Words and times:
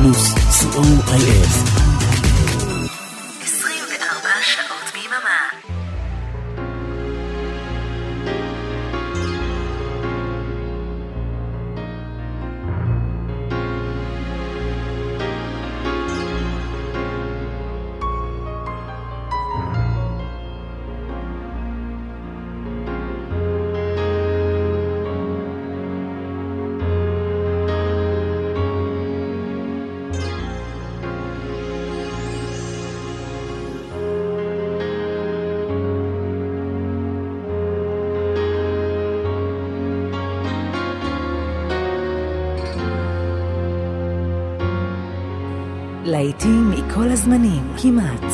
פלוס, 0.00 0.34
co.il 0.50 1.79
כמעט. 47.82 48.32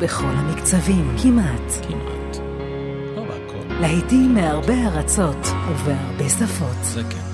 בכל 0.00 0.24
המקצבים, 0.26 1.16
כמעט. 1.22 1.86
כמעט. 1.88 2.36
לא 3.16 3.22
בהכל. 3.22 3.80
להיטים 3.80 4.34
מהרבה 4.34 4.74
ארצות 4.86 5.46
ובהרבה 5.68 6.28
שפות. 6.28 6.76
זה 6.82 7.02
כן. 7.10 7.28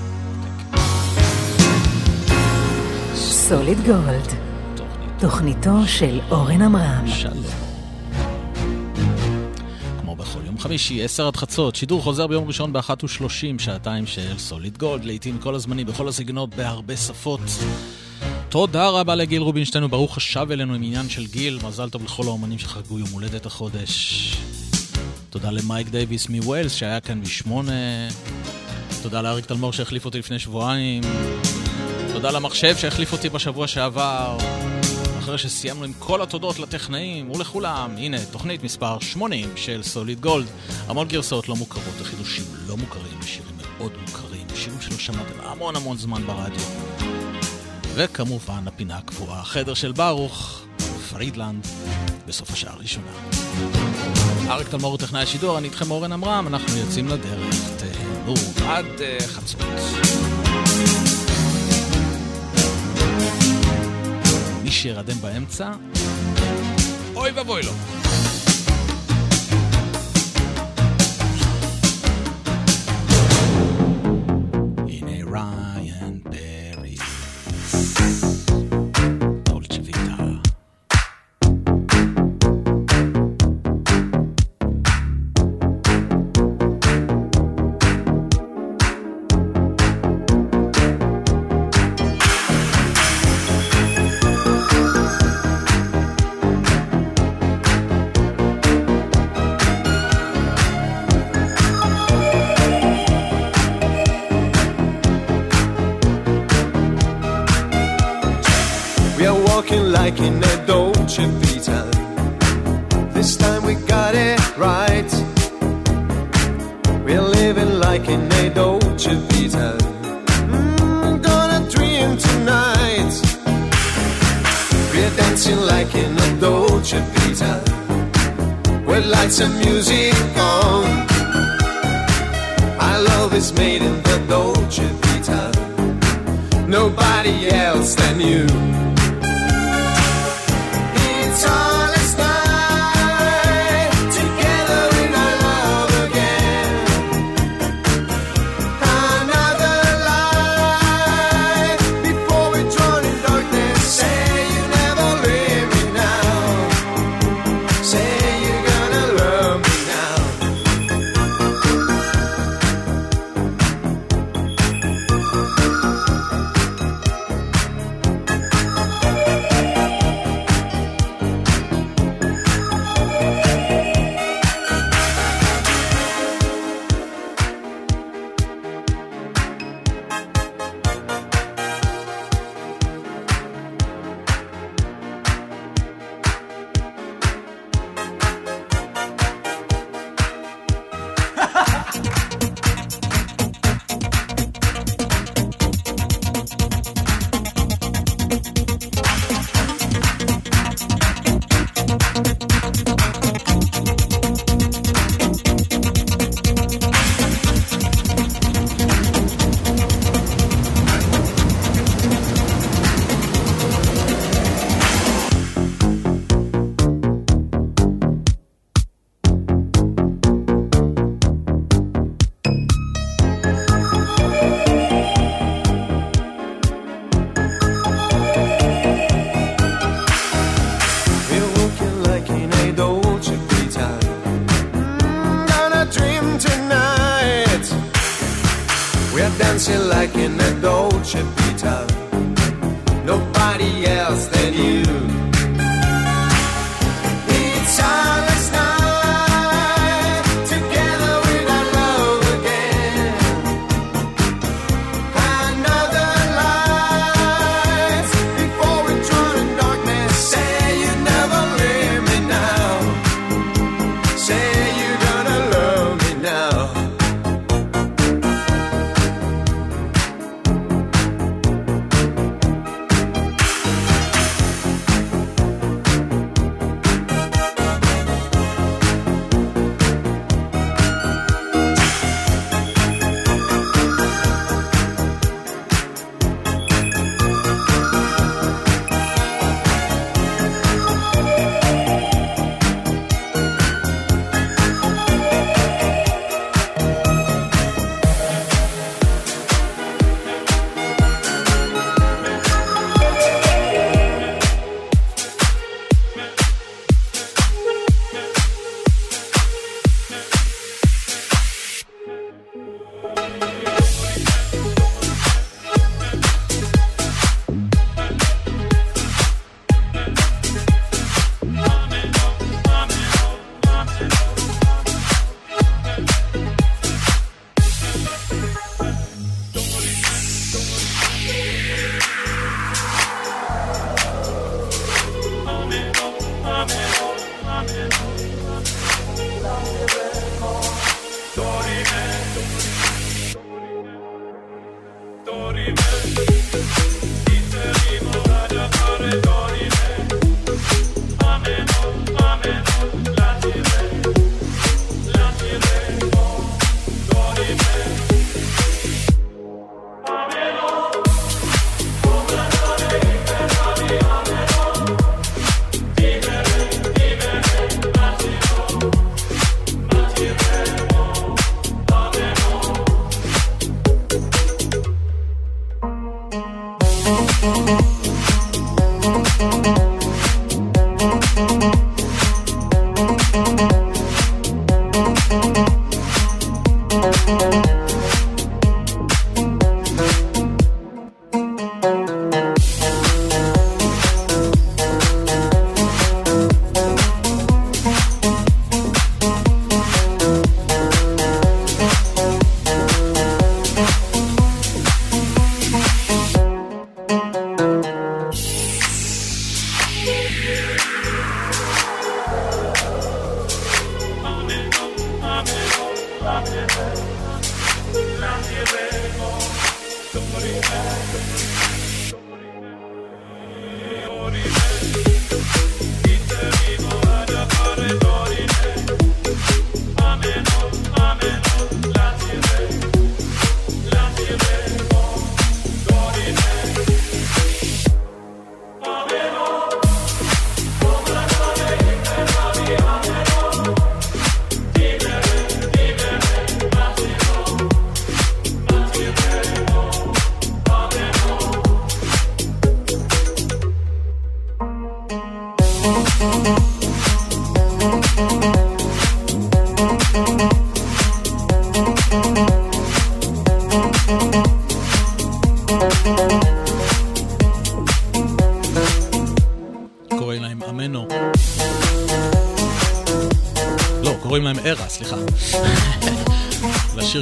סוליד 3.15 3.77
גולד. 3.85 4.33
תוכניתו 5.19 5.87
של 5.87 6.19
אורן 6.31 6.61
עמרם. 6.61 7.07
שלום. 7.07 7.65
חמישי, 10.59 11.03
עשר 11.03 11.27
עד 11.27 11.35
חצות, 11.35 11.75
שידור 11.75 12.01
חוזר 12.01 12.27
ביום 12.27 12.47
ראשון 12.47 12.73
באחת 12.73 13.03
ושלושים, 13.03 13.59
שעתיים 13.59 14.07
של 14.07 14.37
סוליד 14.37 14.77
גולד, 14.77 15.05
לעיתים 15.05 15.37
כל 15.37 15.55
הזמנים, 15.55 15.87
בכל 15.87 16.07
הסגנות, 16.07 16.55
בהרבה 16.55 16.97
שפות. 16.97 17.39
תודה 18.55 18.89
רבה 18.89 19.15
לגיל 19.15 19.41
רובינשטיין, 19.41 19.83
וברוך 19.83 20.17
השב 20.17 20.47
אלינו 20.51 20.73
עם 20.73 20.83
עניין 20.83 21.09
של 21.09 21.27
גיל. 21.27 21.59
מזל 21.63 21.89
טוב 21.89 22.03
לכל 22.03 22.23
האומנים 22.23 22.59
שחגגו 22.59 22.99
יום 22.99 23.09
הולדת 23.11 23.45
החודש. 23.45 24.37
תודה 25.29 25.51
למייק 25.51 25.89
דייוויס 25.89 26.29
מווילס 26.29 26.73
שהיה 26.73 26.99
כאן 26.99 27.21
בשמונה. 27.21 27.71
תודה 29.03 29.21
לאריק 29.21 29.45
תלמור 29.45 29.73
שהחליף 29.73 30.05
אותי 30.05 30.19
לפני 30.19 30.39
שבועיים. 30.39 31.03
תודה 32.13 32.31
למחשב 32.31 32.77
שהחליף 32.77 33.13
אותי 33.13 33.29
בשבוע 33.29 33.67
שעבר. 33.67 34.37
אחרי 35.19 35.37
שסיימנו 35.37 35.83
עם 35.83 35.93
כל 35.99 36.21
התודות 36.21 36.59
לטכנאים 36.59 37.31
ולכולם, 37.31 37.91
הנה 37.97 38.17
תוכנית 38.31 38.63
מספר 38.63 38.99
80 38.99 39.49
של 39.55 39.83
סוליד 39.83 40.21
גולד. 40.21 40.47
המון 40.87 41.07
גרסאות 41.07 41.49
לא 41.49 41.55
מוכרות 41.55 42.01
וחידושים 42.01 42.45
לא 42.67 42.77
מוכרים, 42.77 43.21
שירים 43.21 43.55
מאוד 43.77 43.91
מוכרים, 44.01 44.47
שירים 44.55 44.81
שלא 44.81 44.97
שמעתם 44.97 45.39
המון 45.43 45.75
המון 45.75 45.97
זמן 45.97 46.21
ברדיו. 46.27 47.14
וכמובן 47.95 48.67
הפינה 48.67 48.97
הקבועה, 48.97 49.39
החדר 49.39 49.73
של 49.73 49.91
ברוך, 49.91 50.61
פרידלנד, 51.09 51.67
בסוף 52.27 52.51
השעה 52.51 52.73
הראשונה. 52.73 53.11
אריק 54.49 54.67
תלמור 54.67 54.91
הוא 54.91 54.97
טכנאי 54.97 55.21
השידור, 55.21 55.57
אני 55.57 55.67
איתכם 55.67 55.91
אורן 55.91 56.11
עמרם, 56.11 56.47
אנחנו 56.47 56.77
יוצאים 56.77 57.07
לדרך, 57.07 57.55
תהנו 57.77 58.33
עד 58.67 58.85
uh, 58.85 59.23
חצות. 59.27 59.61
מי 64.63 64.71
שירדם 64.71 65.17
באמצע, 65.21 65.71
אוי 67.15 67.31
ואבוי 67.31 67.63
לו. 67.63 67.71
dancing 67.71 68.04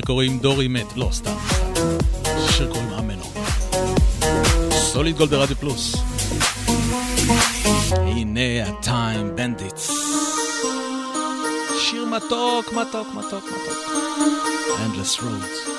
קוראים 0.06 0.40
דורי 0.40 0.68
מת, 0.68 0.88
לא, 0.96 1.10
סתם. 1.12 1.36
שיר 2.50 2.68
קוראים 2.74 2.94
אמנו. 3.00 3.24
סוליד 4.72 5.18
גולד 5.18 5.30
ברדיו 5.30 5.56
פלוס. 5.56 5.96
הנה 7.92 8.66
ה 8.66 8.80
Time 8.80 9.36
Bandits. 9.36 9.92
שיר 11.80 12.06
מתוק, 12.06 12.74
מתוק, 12.74 13.08
מתוק, 13.14 13.44
מתוק. 13.44 13.78
Endless 14.78 15.20
Roads. 15.20 15.70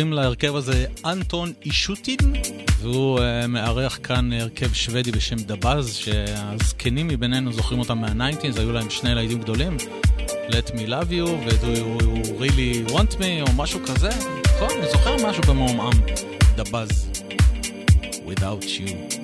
קוראים 0.00 0.12
להרכב 0.12 0.56
הזה 0.56 0.86
אנטון 1.04 1.52
אישוטין, 1.64 2.16
והוא 2.78 3.18
uh, 3.18 3.46
מארח 3.48 3.98
כאן 4.02 4.32
הרכב 4.32 4.72
שוודי 4.72 5.12
בשם 5.12 5.36
דבאז, 5.36 5.94
שהזקנים 5.94 7.08
מבינינו 7.08 7.52
זוכרים 7.52 7.80
אותם 7.80 7.98
מהניינטינס, 7.98 8.58
היו 8.58 8.72
להם 8.72 8.90
שני 8.90 9.10
ילדים 9.10 9.40
גדולים, 9.40 9.76
Let 10.48 10.70
me 10.70 10.86
love 10.88 11.10
you, 11.10 11.28
ו-Do 11.28 11.76
you 11.76 12.26
really 12.40 12.92
want 12.92 13.14
me, 13.14 13.48
או 13.48 13.52
משהו 13.56 13.80
כזה, 13.86 14.08
נכון? 14.56 14.78
אני 14.78 14.90
זוכר 14.92 15.28
משהו 15.28 15.42
במעומעם, 15.48 16.00
דבאז, 16.56 17.10
without 18.26 18.64
you. 18.64 19.16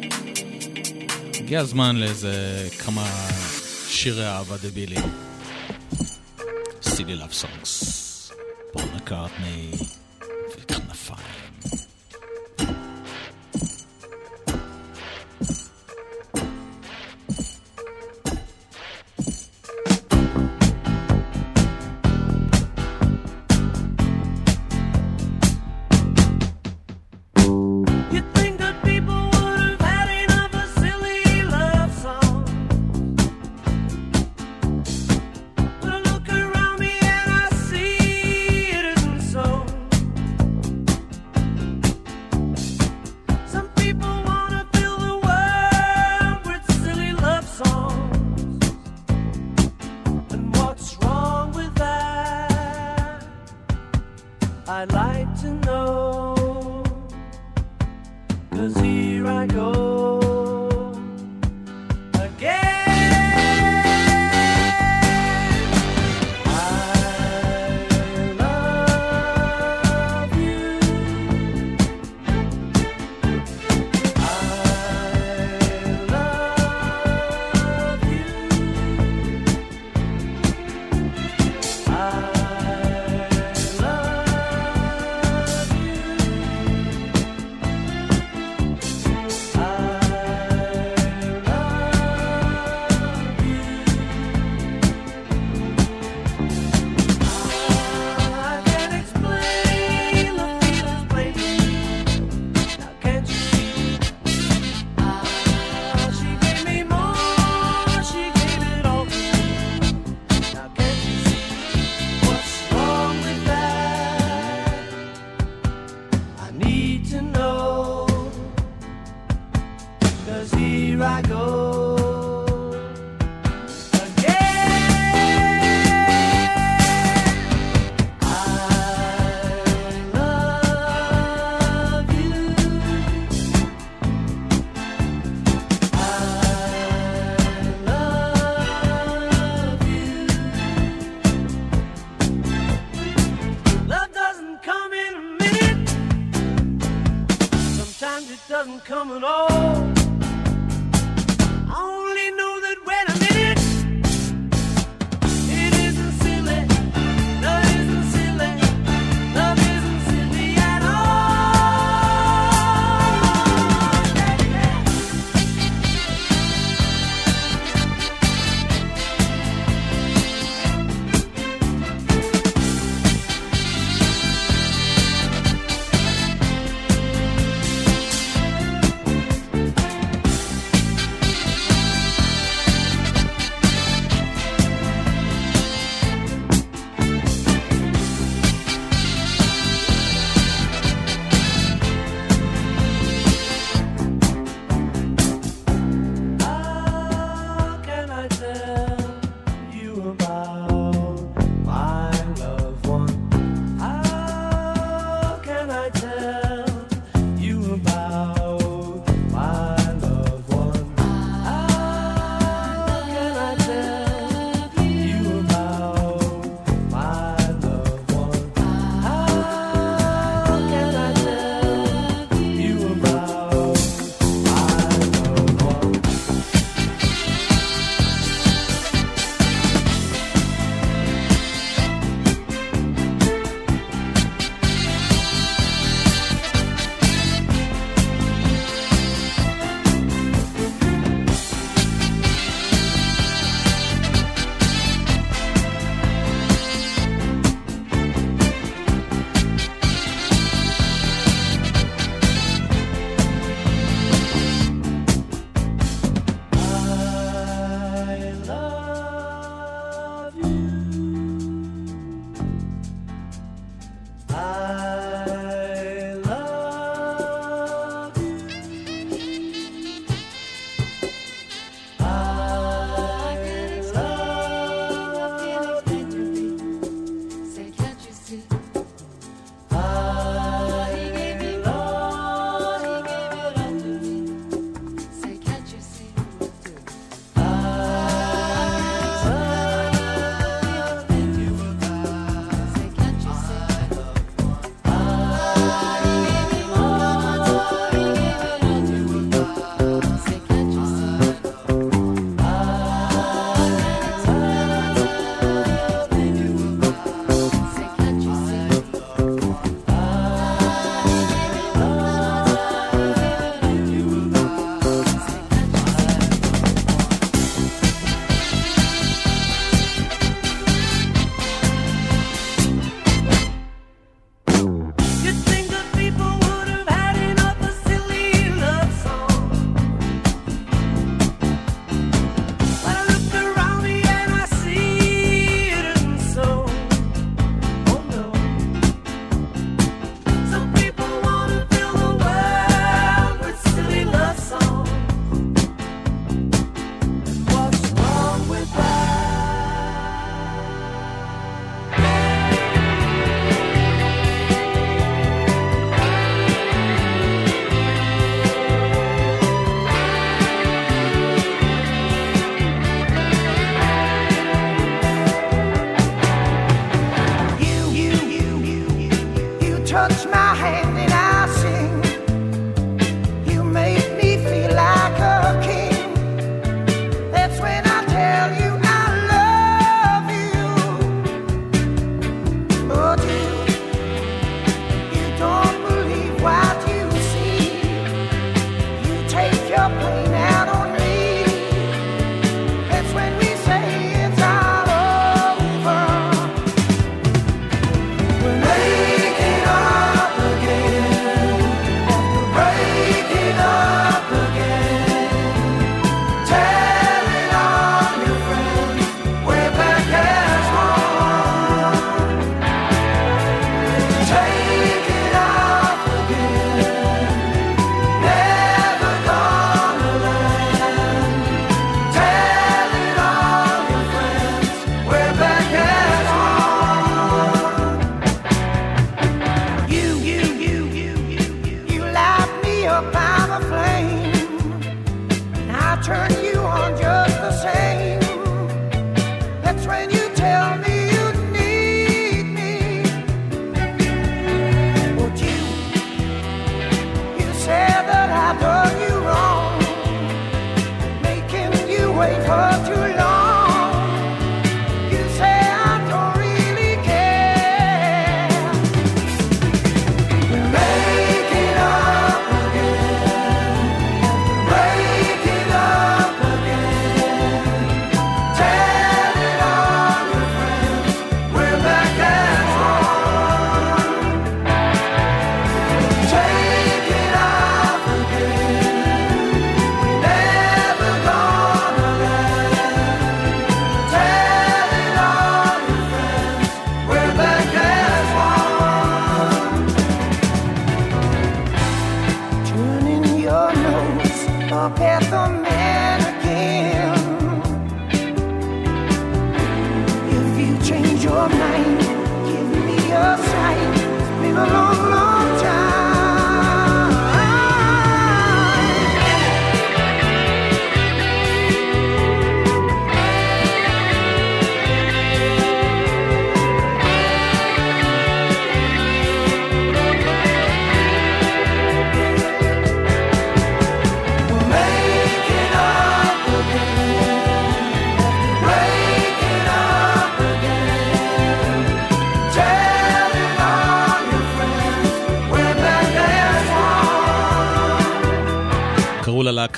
הגיע 1.41 1.61
הזמן 1.61 1.97
לאיזה 1.97 2.69
כמה 2.85 3.07
שירי 3.89 4.27
אהבה 4.27 4.57
דבילים. 4.63 5.26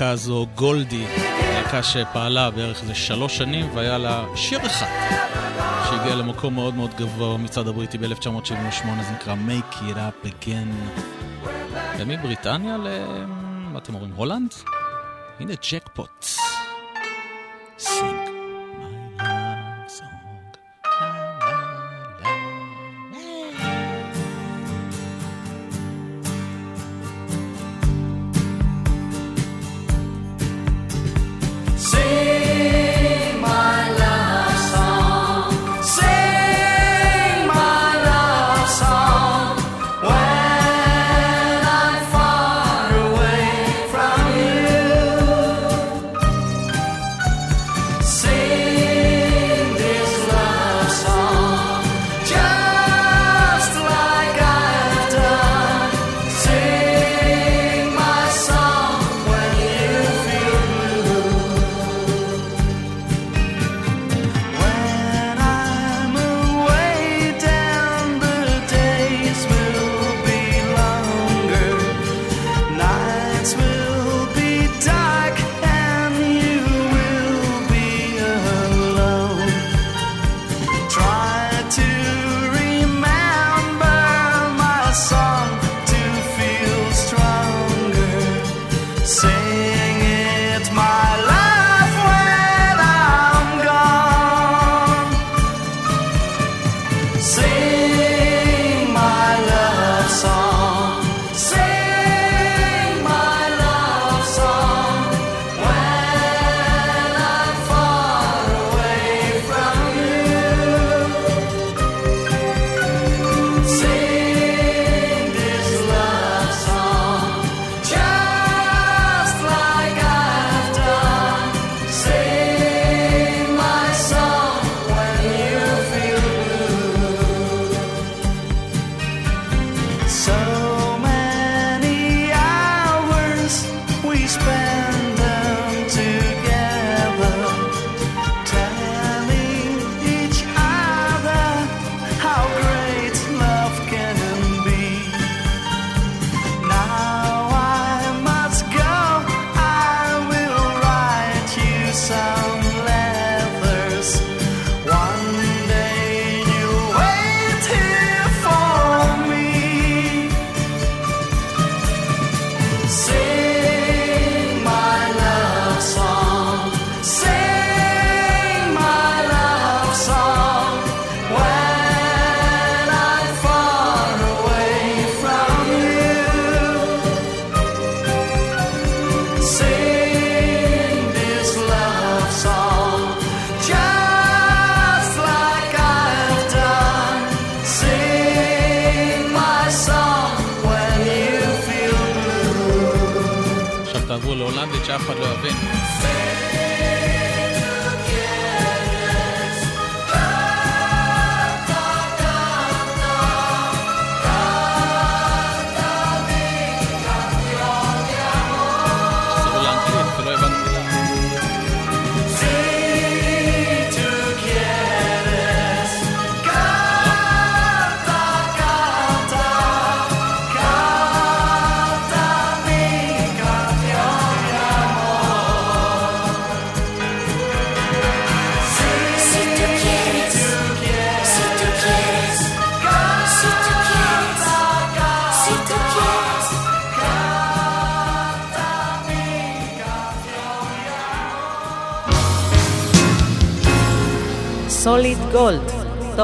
הלהקה 0.01 0.13
הזו 0.13 0.47
גולדי, 0.55 1.05
להקה 1.53 1.83
שפעלה 1.83 2.51
בערך 2.51 2.81
איזה 2.81 2.95
שלוש 2.95 3.37
שנים 3.37 3.75
והיה 3.75 3.97
לה 3.97 4.25
שיר 4.35 4.65
אחד 4.65 4.85
שהגיע 5.89 6.15
למקום 6.15 6.55
מאוד 6.55 6.75
מאוד 6.75 6.91
גבוה 6.97 7.37
מצד 7.37 7.67
הבריטי 7.67 7.97
ב-1978, 7.97 8.85
זה 8.85 9.11
נקרא 9.13 9.35
Make 9.47 9.75
It 9.75 9.95
Up 9.95 10.27
Again. 10.27 10.99
ומבריטניה 11.99 12.77
ל... 12.77 12.87
מה 13.71 13.79
אתם 13.79 13.93
אומרים? 13.93 14.11
הולנד? 14.15 14.53
הנה 15.39 15.53
ג'קפוט. 15.53 15.78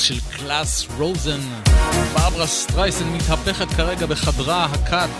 של 0.00 0.20
קלאס 0.20 0.86
רוזן. 0.98 1.40
ברברה 2.14 2.46
סטרייסן 2.46 3.04
מתהפכת 3.08 3.68
כרגע 3.68 4.06
בחדרה 4.06 4.64
הקאט. 4.64 5.10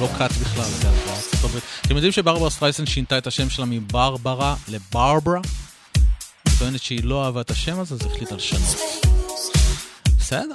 לא 0.00 0.08
קאט 0.18 0.30
בכלל, 0.30 0.64
אגב, 0.80 0.94
בארצות 1.06 1.44
הברית. 1.44 1.64
אתם 1.86 1.94
יודעים 1.94 2.12
שברברה 2.12 2.50
סטרייסן 2.50 2.86
שינתה 2.86 3.18
את 3.18 3.26
השם 3.26 3.50
שלה 3.50 3.64
מברברה 3.64 4.56
לברברה? 4.68 5.40
היא 6.44 6.54
טוענת 6.58 6.82
שהיא 6.82 7.04
לא 7.04 7.24
אהבה 7.24 7.40
את 7.40 7.50
השם 7.50 7.80
הזה, 7.80 7.94
אז 7.94 8.06
החליטה 8.06 8.34
לשנות. 8.34 8.76
בסדר. 10.18 10.54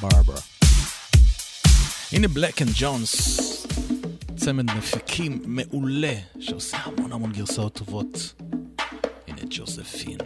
ברברה. 0.00 0.40
הנה 2.12 2.28
בלק 2.28 2.62
אנד 2.62 2.72
ג'ונס, 2.74 3.40
צמד 4.46 4.64
מפיקים 4.78 5.42
מעולה, 5.46 6.14
שעושה 6.40 6.76
המון 6.76 7.12
המון 7.12 7.32
גרסאות 7.32 7.74
טובות. 7.74 8.34
Josephine. 9.50 10.25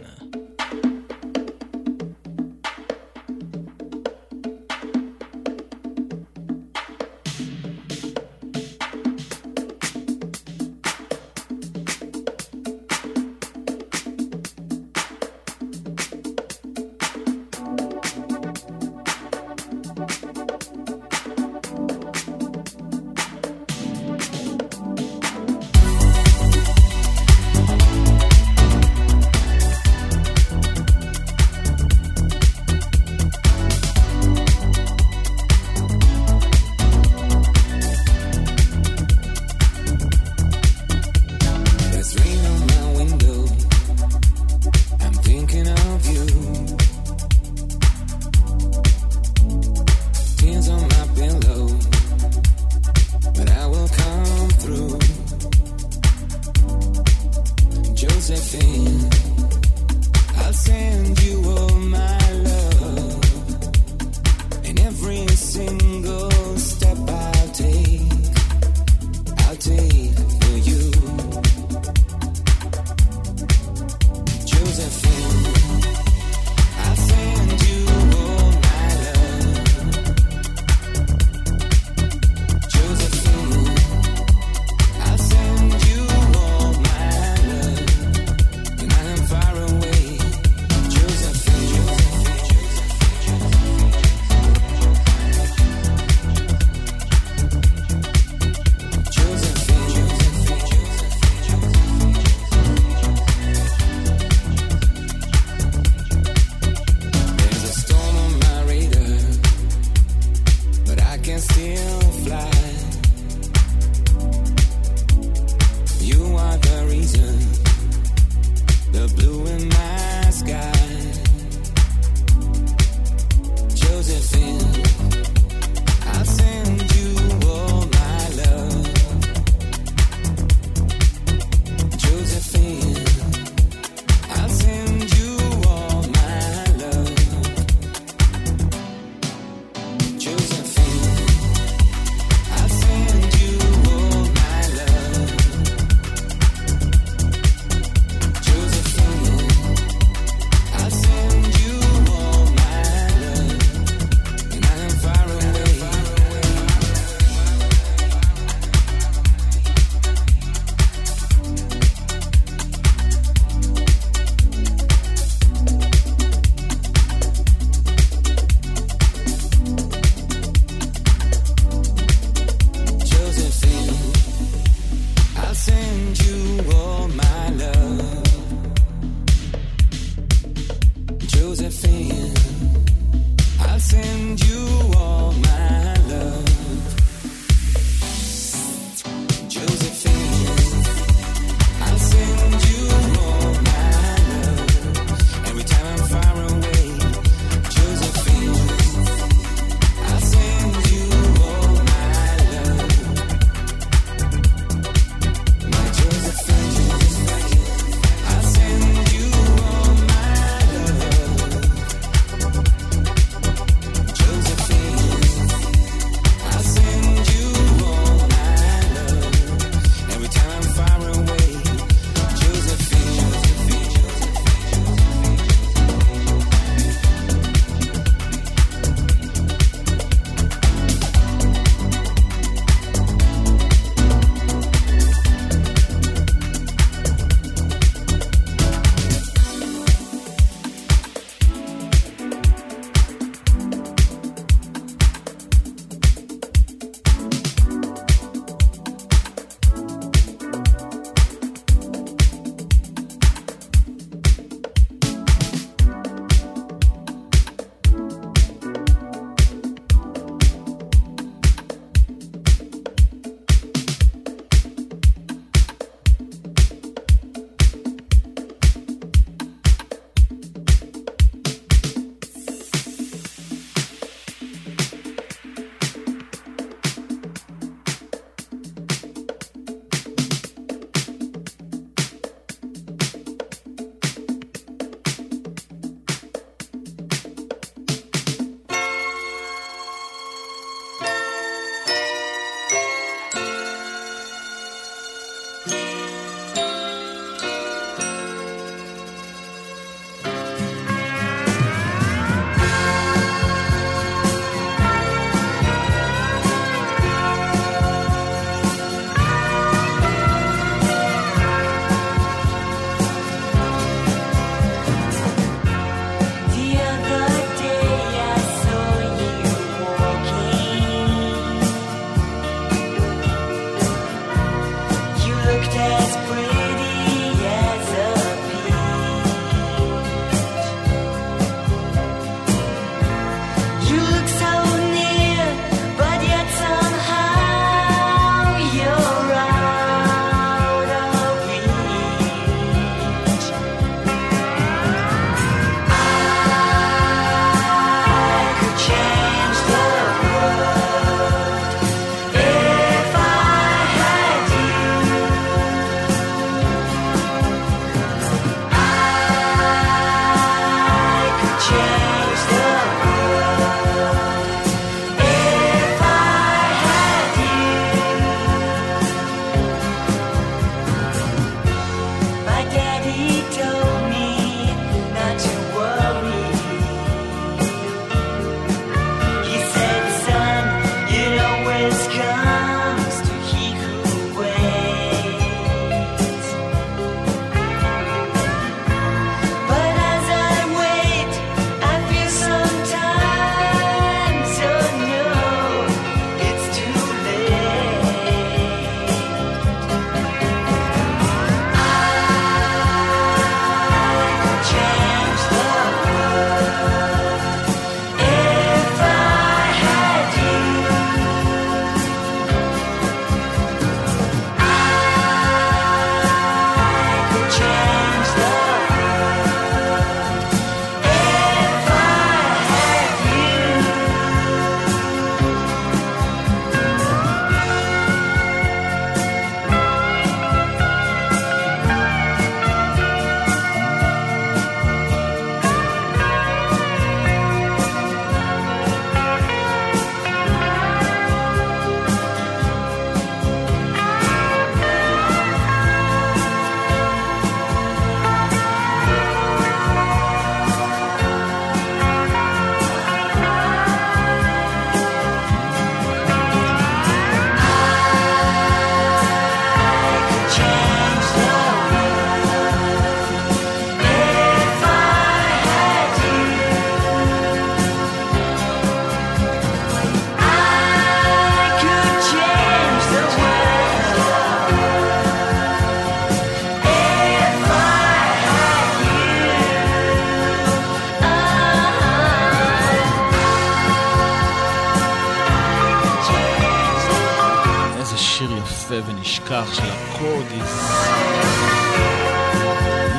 נתנשפה 488.91 489.11
ונשכח 489.11 489.73
של 489.73 489.83
הקודיס. 489.83 490.91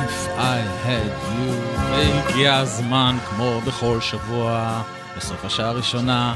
If 0.05 0.29
I 0.37 0.85
had 0.85 1.13
you, 1.33 1.79
והגיע 1.91 2.55
הזמן, 2.55 3.17
כמו 3.29 3.61
בכל 3.67 4.01
שבוע, 4.01 4.81
בסוף 5.17 5.45
השעה 5.45 5.69
הראשונה, 5.69 6.35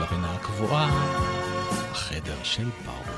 לפינה 0.00 0.34
הקבועה, 0.34 0.90
החדר 1.92 2.36
של 2.42 2.68
ברוך. 2.86 3.13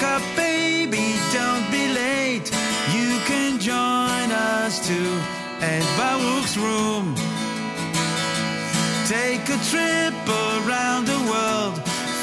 Wake 0.00 0.12
up, 0.16 0.22
baby, 0.34 1.06
don't 1.30 1.66
be 1.70 1.84
late. 2.02 2.48
You 2.96 3.10
can 3.30 3.52
join 3.70 4.28
us 4.32 4.74
too 4.88 5.12
at 5.60 5.84
Baruch's 5.98 6.56
room. 6.56 7.06
Take 9.16 9.44
a 9.56 9.60
trip 9.70 10.16
around 10.48 11.02
the 11.12 11.20
world. 11.30 11.74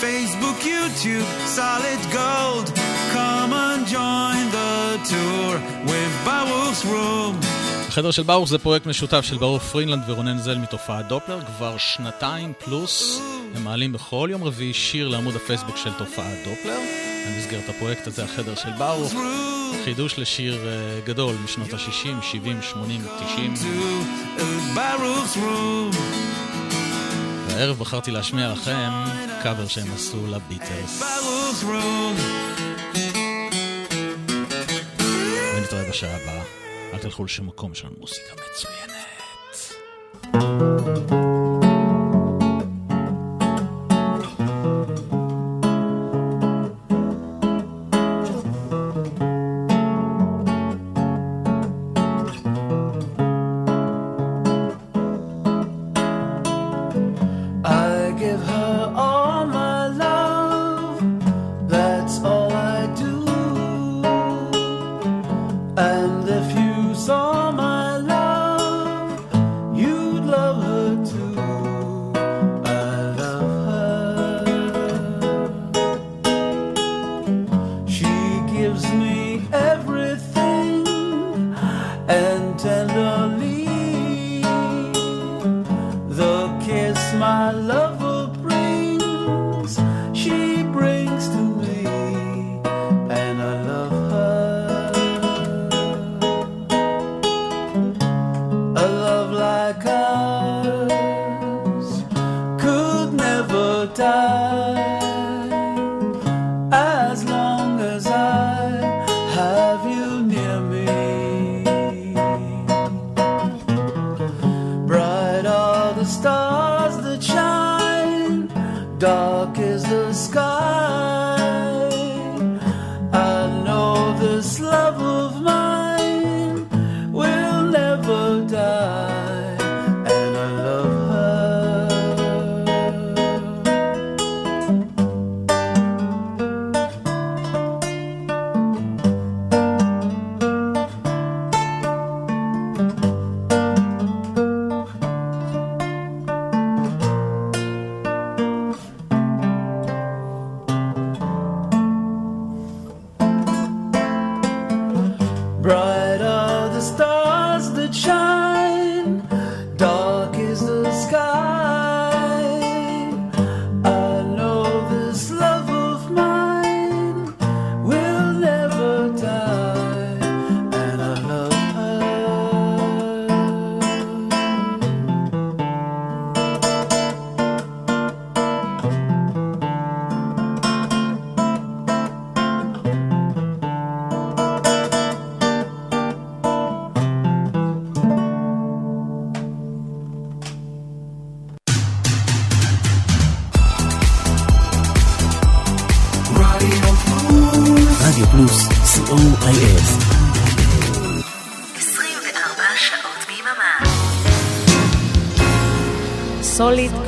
Facebook, 0.02 0.58
YouTube, 0.74 1.28
solid 1.46 2.02
gold. 2.20 2.68
Come 3.14 3.54
and 3.54 3.86
join 3.86 4.44
the 4.60 4.78
tour 5.12 5.54
with 5.92 6.14
Baruch's 6.26 6.84
room. 6.84 7.36
החדר 7.88 8.12
של 8.12 8.24
ברוך 8.24 8.50
זה 8.50 8.58
פרויקט 8.58 8.86
משותף 8.86 9.22
של 9.22 9.38
ברוך 9.38 9.64
פרינלנד 9.64 10.04
ורונן 10.10 10.38
זל 10.38 10.58
מתופעת 10.58 11.08
דופלר 11.08 11.42
כבר 11.46 11.78
שנתיים 11.78 12.54
פלוס. 12.66 13.22
הם 13.56 13.64
מעלים 13.64 13.94
בכל 13.94 14.28
יום 14.32 14.44
רביעי 14.44 14.74
שיר 14.74 15.08
לעמוד 15.08 15.36
הפייסבוק 15.36 15.78
של 15.78 15.94
תופעת 15.94 16.38
דופלר. 16.46 17.07
במסגרת 17.28 17.70
הפרויקט 17.70 18.08
הזה 18.08 18.24
החדר 18.24 18.56
של 18.56 18.70
ברוך. 18.78 19.14
חידוש 19.84 20.20
לשיר 20.20 20.54
uh, 20.54 21.08
גדול 21.08 21.36
משנות 21.44 21.74
ה-60, 21.74 22.22
70, 22.22 22.62
80, 22.62 23.02
90. 23.36 23.54
Baruch's 24.76 25.38
room. 25.38 25.96
והערב 27.48 27.80
בחרתי 27.80 28.12
להשמיע 28.12 28.52
לכם 28.52 28.90
קאבר 29.44 29.68
שהם 29.68 29.88
עשו 29.96 30.28
לביטלס. 30.28 31.04
ונתראה 35.56 35.90
בשעה 35.90 36.16
הבאה. 36.16 36.44
אל 36.94 36.98
תלכו 37.00 37.26
לשום 37.26 37.48
מקום, 37.48 37.72
יש 37.72 37.86
לנו 37.86 37.94
מוזיקה 38.00 38.34
מצוינת. 38.34 38.88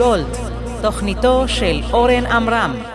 גולד, 0.09 0.37
תוכניתו 0.81 1.47
של 1.47 1.81
אורן 1.93 2.25
עמרם. 2.25 2.88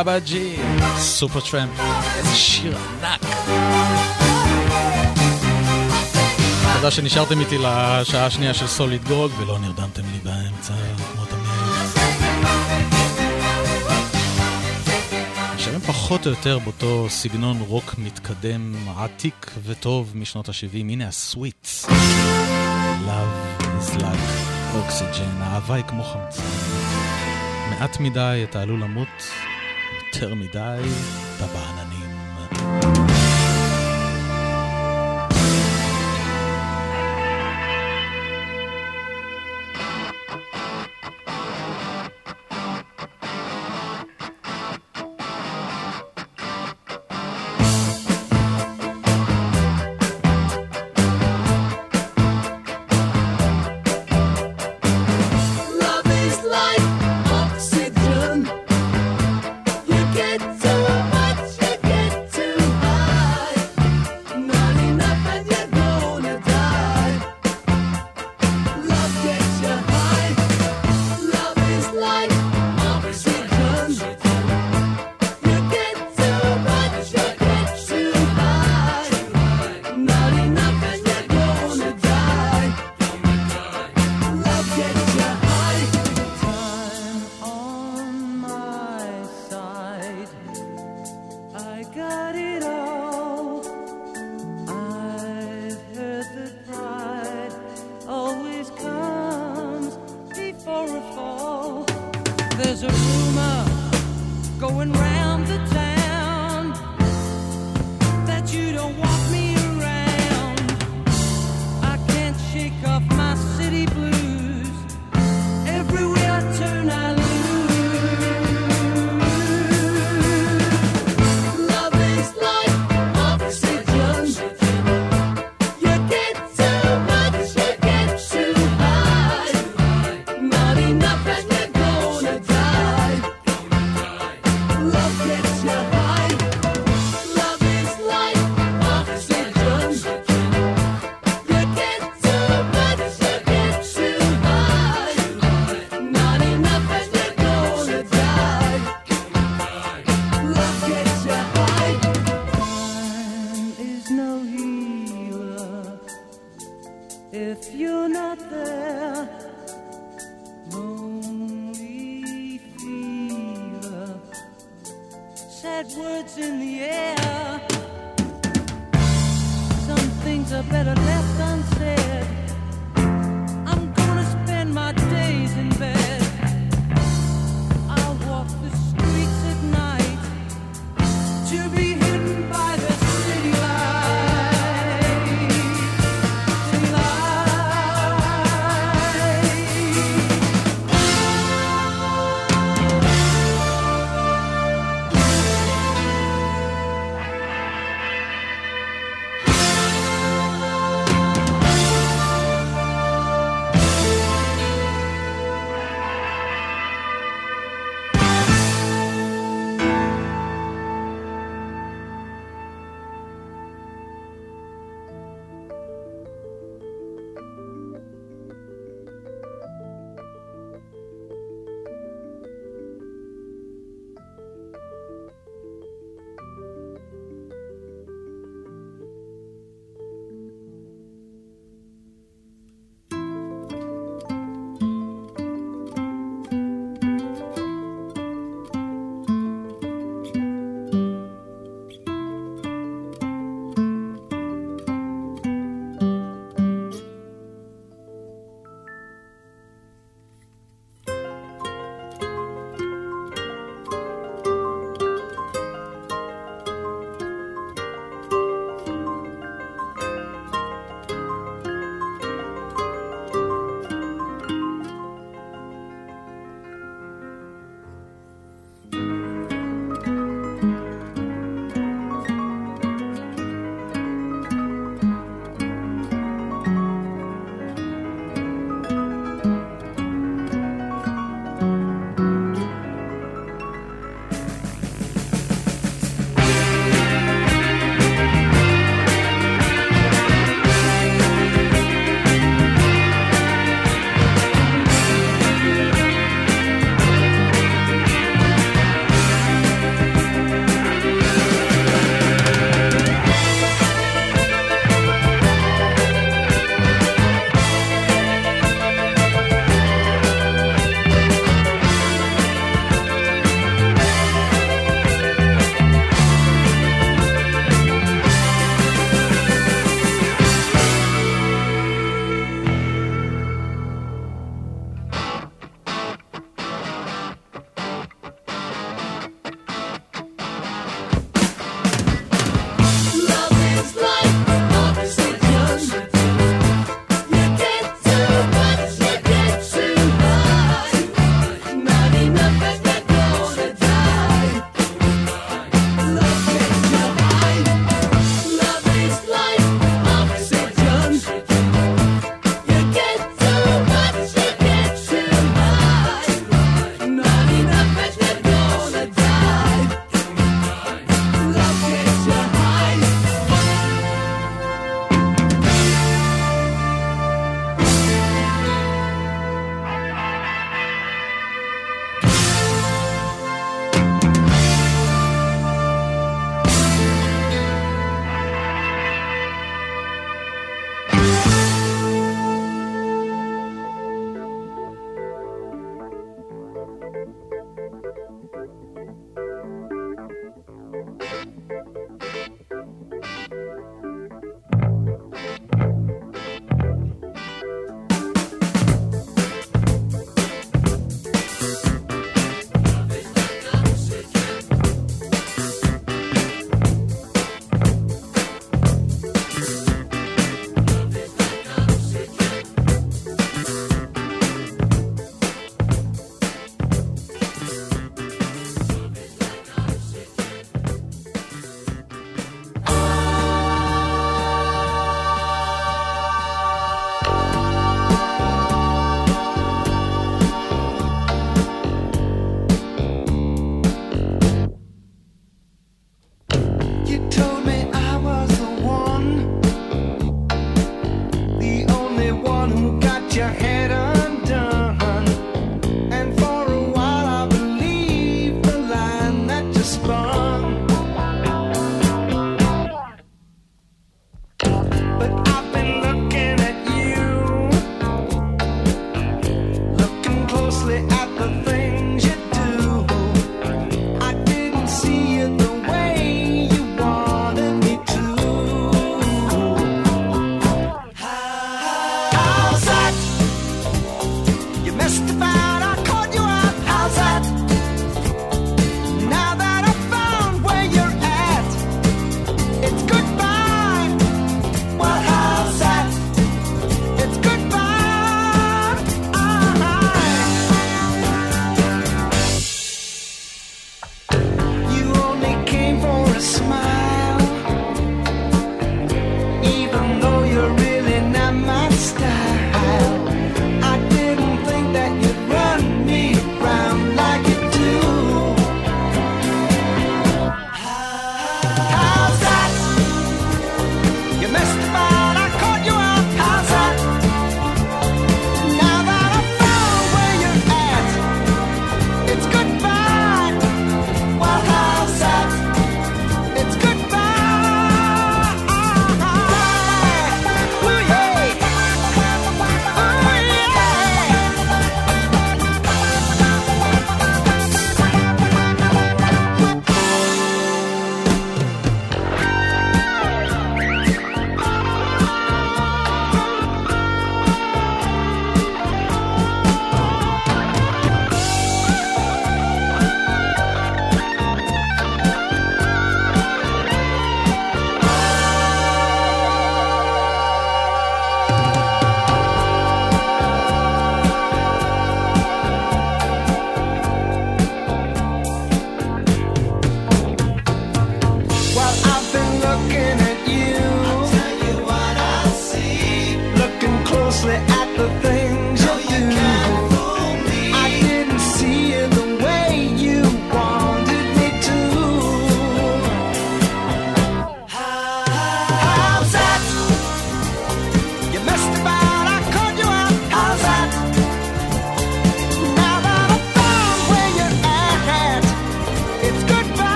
Babaji, 0.00 0.56
סופרטראמפ, 0.96 1.80
איזה 2.16 2.34
שיר 2.36 2.78
ענק. 2.78 3.20
תודה 6.74 6.90
שנשארתם 6.90 7.40
איתי 7.40 7.58
לשעה 7.58 8.26
השנייה 8.26 8.54
של 8.54 8.66
סוליד 8.66 9.04
גולד 9.04 9.30
ולא 9.38 9.58
נרדמתם 9.58 10.02
לי 10.02 10.18
באמצע, 10.22 10.72
כמו 11.14 11.24
תמיד. 11.24 11.40
נשארים 15.54 15.80
פחות 15.80 16.26
או 16.26 16.30
יותר 16.30 16.58
באותו 16.58 17.06
סגנון 17.08 17.60
רוק 17.60 17.94
מתקדם, 17.98 18.74
עתיק 18.96 19.50
וטוב 19.66 20.12
משנות 20.14 20.48
ה-70. 20.48 20.74
הנה 20.74 21.08
הסוויטס. 21.08 21.86
Love 23.06 23.62
is 23.62 23.96
like 23.96 24.80
oxygen, 24.88 25.42
האהבה 25.42 25.74
היא 25.74 25.84
כמו 25.84 26.04
חמצן. 26.04 26.42
מעט 27.70 28.00
מדי 28.00 28.46
אתה 28.50 28.62
עלול 28.62 28.80
למות, 28.82 29.08
יותר 30.22 30.34
מדי 30.34 30.80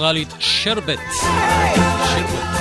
האוסטרלית 0.00 0.34
שרבט. 0.38 0.98
שרבט. 2.14 2.60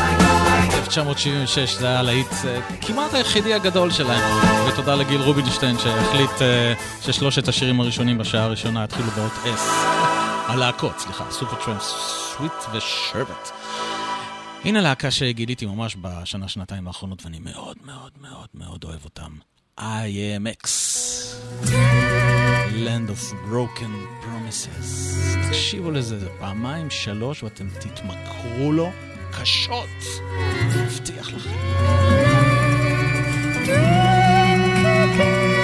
1976 0.73 1.73
זה 1.73 1.87
היה 1.87 1.99
הלהיט 1.99 2.27
אה, 2.45 2.59
כמעט 2.81 3.13
היחידי 3.13 3.53
הגדול 3.53 3.91
שלהם. 3.91 4.37
ותודה 4.67 4.95
לגיל 4.95 5.21
רובינשטיין 5.21 5.79
שהחליט 5.79 6.41
אה, 6.41 6.73
ששלושת 7.01 7.47
השירים 7.47 7.79
הראשונים 7.79 8.17
בשעה 8.17 8.43
הראשונה 8.43 8.83
התחילו 8.83 9.07
באות 9.07 9.31
S. 9.31 9.69
הלהקות, 10.47 10.99
סליחה, 10.99 11.31
סופרטראמפ, 11.31 11.93
סוויט 12.37 12.53
ושרבט. 12.73 13.49
הנה 14.63 14.81
להקה 14.81 15.11
שגיליתי 15.11 15.65
ממש 15.65 15.95
בשנה-שנתיים 16.01 16.87
האחרונות 16.87 17.25
ואני 17.25 17.39
מאוד 17.39 17.77
מאוד 17.85 18.11
מאוד 18.21 18.47
מאוד 18.53 18.83
אוהב 18.83 19.05
אותם. 19.05 19.31
IMX. 19.79 20.69
Land 22.85 23.09
of 23.09 23.21
Broken 23.49 24.18
פרמיסס. 24.49 25.35
תקשיבו 25.47 25.91
לזה, 25.91 26.19
זה 26.19 26.29
פעמיים 26.39 26.89
שלוש 26.89 27.43
ואתם 27.43 27.67
תתמכרו 27.79 28.71
לו 28.71 28.89
קשות. 29.31 29.89
אני 30.41 30.83
מבטיח 30.83 31.33
לכם. 31.33 31.49
Thank 35.11 35.53
you. 35.53 35.58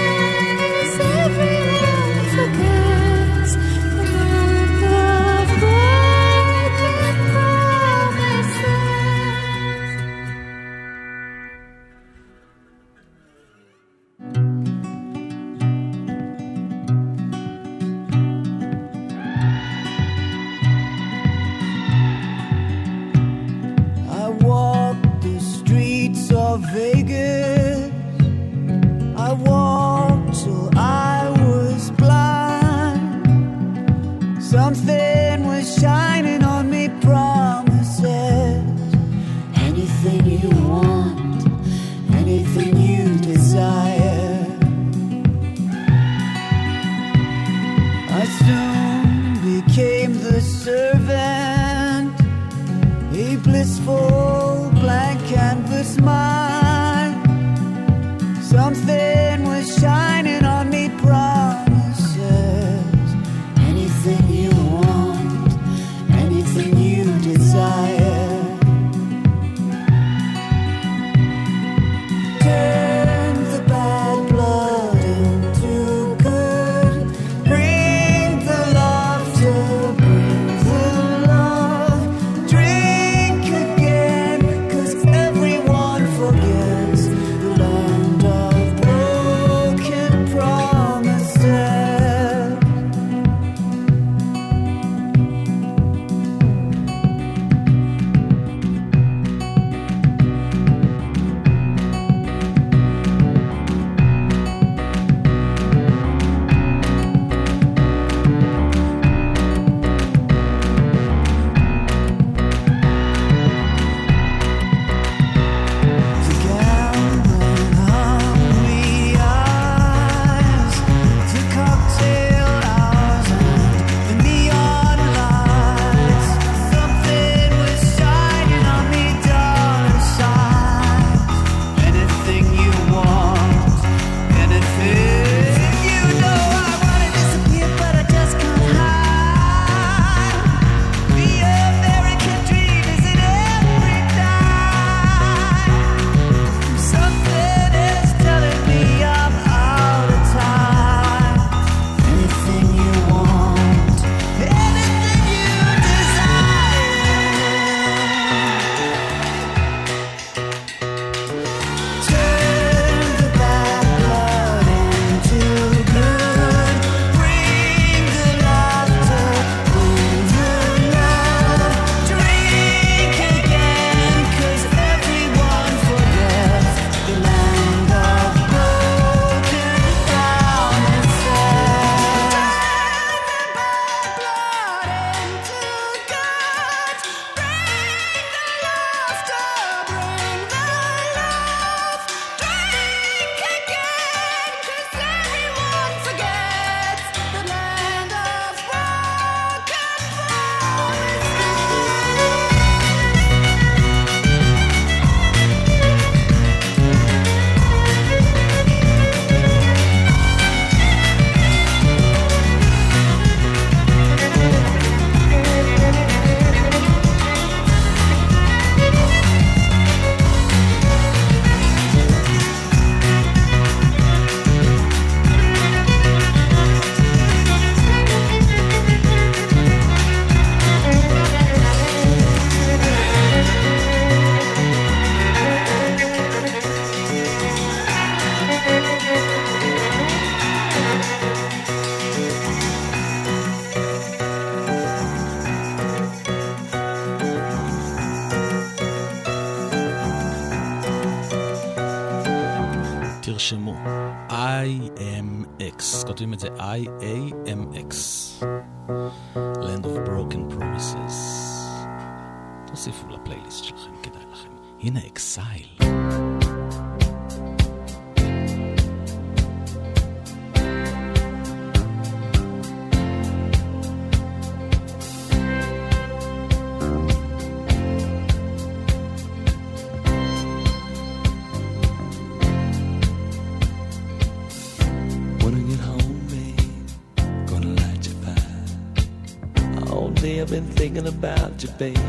de 291.57 291.67
bem. 291.67 292.04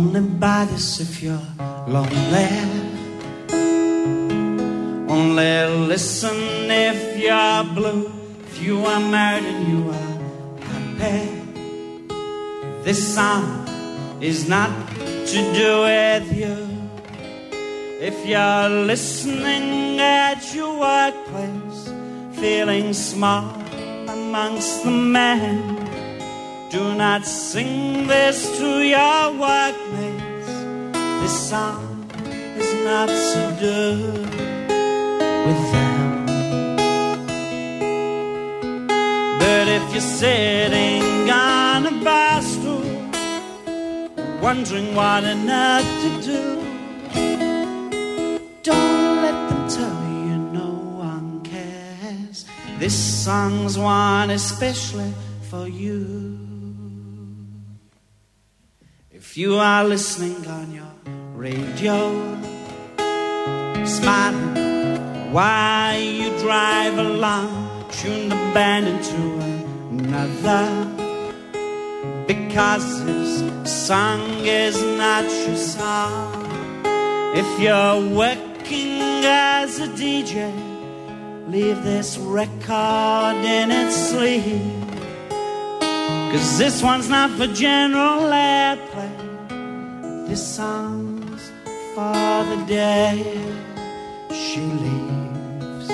Only 0.00 0.22
buy 0.22 0.64
this 0.64 0.98
if 0.98 1.22
you're 1.22 1.46
lonely. 1.86 2.48
Only 5.06 5.52
listen 5.92 6.38
if 6.70 7.18
you're 7.20 7.64
blue. 7.74 8.10
If 8.46 8.62
you 8.62 8.78
are 8.86 8.98
married 8.98 9.44
and 9.44 9.68
you 9.72 9.82
are 10.00 10.14
happy. 10.70 11.28
This 12.82 13.14
song 13.14 13.44
is 14.22 14.48
not 14.48 14.72
to 15.32 15.38
do 15.60 15.70
with 15.88 16.26
you. 16.32 16.56
If 18.00 18.16
you're 18.26 18.70
listening 18.92 20.00
at 20.00 20.40
your 20.54 20.80
workplace, 20.80 21.92
feeling 22.40 22.94
small 22.94 23.44
amongst 24.08 24.82
the 24.82 24.90
men, 24.90 25.76
do 26.70 26.94
not 26.94 27.26
sing 27.26 28.06
this 28.06 28.48
to 28.60 28.80
your 28.80 29.32
work 29.34 29.76
not 32.90 33.08
so 33.08 33.42
good 33.60 34.30
with 35.46 35.62
them. 35.74 36.26
But 39.38 39.66
if 39.78 39.84
you're 39.92 40.10
sitting 40.22 41.30
on 41.30 41.86
a 41.86 41.94
bar 42.04 42.42
stool, 42.42 42.90
wondering 44.42 44.88
what 44.96 45.22
on 45.32 45.48
earth 45.48 45.90
to 46.04 46.10
do, 46.30 46.42
don't 48.70 49.16
let 49.26 49.38
them 49.48 49.62
tell 49.78 50.00
you 50.26 50.36
no 50.60 50.70
one 51.12 51.42
cares. 51.44 52.44
This 52.80 52.96
song's 53.24 53.78
one 53.78 54.30
especially 54.30 55.12
for 55.48 55.68
you. 55.68 56.38
If 59.12 59.36
you 59.36 59.50
are 59.58 59.84
listening 59.84 60.44
on 60.58 60.72
your 60.72 60.92
radio, 61.36 62.59
smiling 63.90 65.32
while 65.32 66.00
you 66.00 66.36
drive 66.38 66.98
along, 66.98 67.84
tune 67.90 68.28
the 68.28 68.34
band 68.52 68.88
into 68.88 69.22
another. 69.90 70.66
Because 72.26 73.04
this 73.04 73.86
song 73.86 74.20
is 74.44 74.80
not 74.82 75.24
your 75.46 75.56
song. 75.56 76.46
If 77.36 77.48
you're 77.60 78.16
working 78.16 79.24
as 79.24 79.78
a 79.78 79.88
DJ, 79.88 80.52
leave 81.48 81.82
this 81.84 82.18
record 82.18 83.36
in 83.44 83.70
its 83.70 83.94
sleeve. 83.94 84.90
Cause 86.32 86.58
this 86.58 86.82
one's 86.82 87.08
not 87.08 87.30
for 87.38 87.46
general 87.48 88.22
airplay. 88.30 90.26
This 90.28 90.56
song's 90.56 91.50
for 91.94 92.44
the 92.50 92.64
day 92.66 93.69
she 94.32 94.60
leaves. 94.60 95.88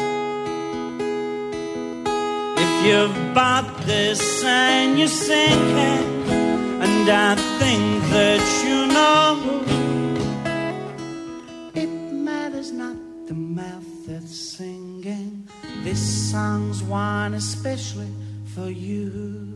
If 2.64 2.86
you've 2.86 3.34
bought 3.34 3.82
this 3.84 4.44
and 4.44 4.98
you're 4.98 5.08
sinking, 5.08 6.30
and 6.82 7.08
I 7.08 7.34
think 7.58 8.02
that 8.14 8.42
you 8.64 8.86
know 8.96 9.64
it 11.74 11.86
matters 11.86 12.72
not 12.72 12.96
the 13.26 13.34
mouth 13.34 14.06
that's 14.06 14.36
singing. 14.36 15.48
This 15.82 16.30
song's 16.30 16.82
one 16.82 17.34
especially 17.34 18.12
for 18.54 18.68
you. 18.68 19.55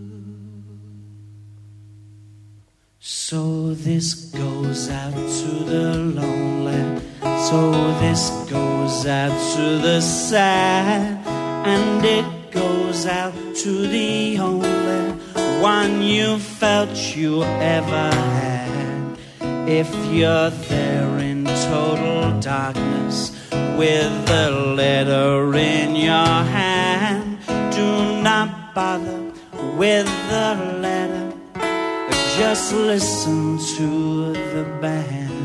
So 3.02 3.72
this 3.72 4.12
goes 4.12 4.90
out 4.90 5.14
to 5.14 5.64
the 5.64 5.94
lonely. 5.94 7.00
So 7.48 7.72
this 7.98 8.28
goes 8.50 9.06
out 9.06 9.32
to 9.56 9.78
the 9.78 10.02
sad. 10.02 11.26
And 11.66 12.04
it 12.04 12.50
goes 12.50 13.06
out 13.06 13.32
to 13.32 13.86
the 13.86 14.38
only 14.38 15.12
one 15.62 16.02
you 16.02 16.38
felt 16.38 16.90
you 17.16 17.42
ever 17.42 18.10
had. 18.10 19.16
If 19.66 19.88
you're 20.12 20.50
there 20.50 21.18
in 21.20 21.46
total 21.46 22.38
darkness 22.38 23.30
with 23.78 24.30
a 24.30 24.50
letter 24.76 25.54
in 25.54 25.96
your 25.96 26.44
hand, 26.52 27.38
do 27.72 28.22
not 28.22 28.74
bother 28.74 29.32
with 29.78 30.04
the. 30.28 30.79
Listen 32.72 33.58
to 33.76 34.32
the 34.54 34.64
band. 34.80 35.36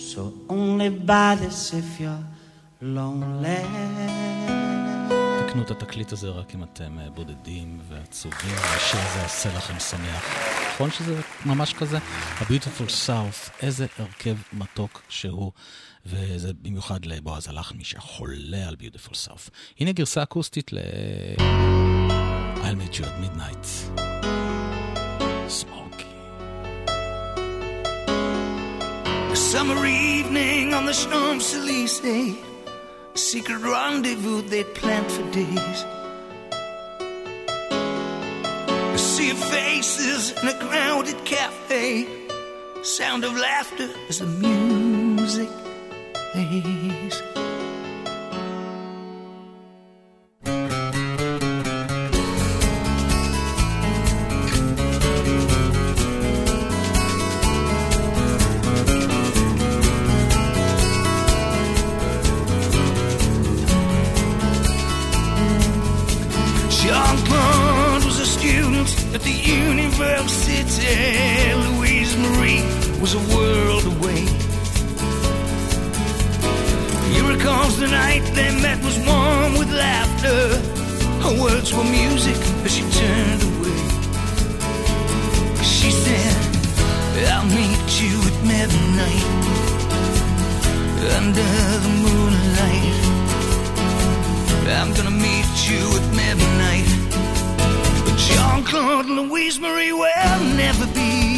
So 0.00 0.32
only 0.48 0.88
buy 0.90 1.34
this 1.34 1.72
if 1.74 2.00
you're 2.00 2.24
lonely. 2.80 3.60
תקנו 5.46 5.62
את 5.62 5.70
התקליט 5.70 6.12
הזה 6.12 6.28
רק 6.28 6.54
אם 6.54 6.62
אתם 6.62 6.98
אה, 6.98 7.10
בודדים 7.10 7.80
ועצובים, 7.88 8.54
והשיר 8.56 9.00
הזה 9.00 9.18
יעשה 9.18 9.56
לכם 9.56 9.78
שמח. 9.78 10.24
נכון 10.74 10.90
שזה 10.90 11.20
ממש 11.46 11.72
כזה? 11.74 11.98
ה-Beautiful 11.98 13.06
South, 13.06 13.50
איזה 13.62 13.86
הרכב 13.98 14.36
מתוק 14.52 15.02
שהוא, 15.08 15.52
וזה 16.06 16.52
במיוחד 16.62 17.04
לבועז 17.06 17.48
הלחמי 17.48 17.84
שחולה 17.84 18.68
על 18.68 18.76
Beautiful 18.80 19.12
South. 19.12 19.50
הנה 19.80 19.92
גרסה 19.92 20.22
אקוסטית 20.22 20.72
ל... 20.72 20.78
I'll 22.62 22.76
meet 22.76 22.98
you 22.98 23.04
at 23.04 23.20
midnight. 23.24 24.00
Smoky. 25.48 26.06
A 28.06 29.36
summer 29.36 29.84
evening 29.84 30.72
on 30.72 30.86
the 30.86 30.92
Champs-Élysées 30.92 32.38
A 33.14 33.18
secret 33.18 33.58
rendezvous 33.58 34.42
they'd 34.42 34.74
planned 34.74 35.10
for 35.12 35.22
days. 35.32 35.84
A 38.94 38.98
sea 38.98 39.30
of 39.30 39.38
faces 39.38 40.32
in 40.42 40.48
a 40.48 40.58
crowded 40.58 41.22
cafe. 41.24 42.08
Sound 42.82 43.24
of 43.24 43.36
laughter 43.36 43.90
as 44.08 44.20
the 44.20 44.26
music 44.26 45.50
plays 46.32 47.22
university. 70.14 71.54
Louise 71.54 72.16
Marie 72.16 72.62
was 73.00 73.14
a 73.14 73.22
world 73.34 73.84
away. 73.84 74.22
He 77.12 77.20
recalls 77.20 77.78
the 77.78 77.88
night 77.88 78.22
they 78.34 78.50
met 78.62 78.82
was 78.84 78.98
warm 78.98 79.58
with 79.58 79.70
laughter. 79.72 80.42
Her 81.24 81.42
words 81.42 81.74
were 81.74 81.84
music 81.84 82.36
as 82.64 82.74
she 82.76 82.82
turned 82.82 83.42
away. 83.42 83.80
She 85.62 85.90
said, 85.90 86.36
I'll 87.32 87.46
meet 87.46 87.88
you 88.02 88.14
at 88.30 88.36
midnight 88.52 89.24
under 91.18 91.50
the 91.84 91.92
moonlight. 92.04 92.96
I'm 94.78 94.92
gonna 94.94 95.10
meet 95.10 95.50
you 95.68 95.82
at 95.98 96.06
midnight. 96.14 97.03
Jean 98.26 98.64
Claude 98.64 99.06
Louise 99.06 99.60
Marie 99.60 99.92
will 99.92 100.40
never 100.56 100.86
be. 100.94 101.34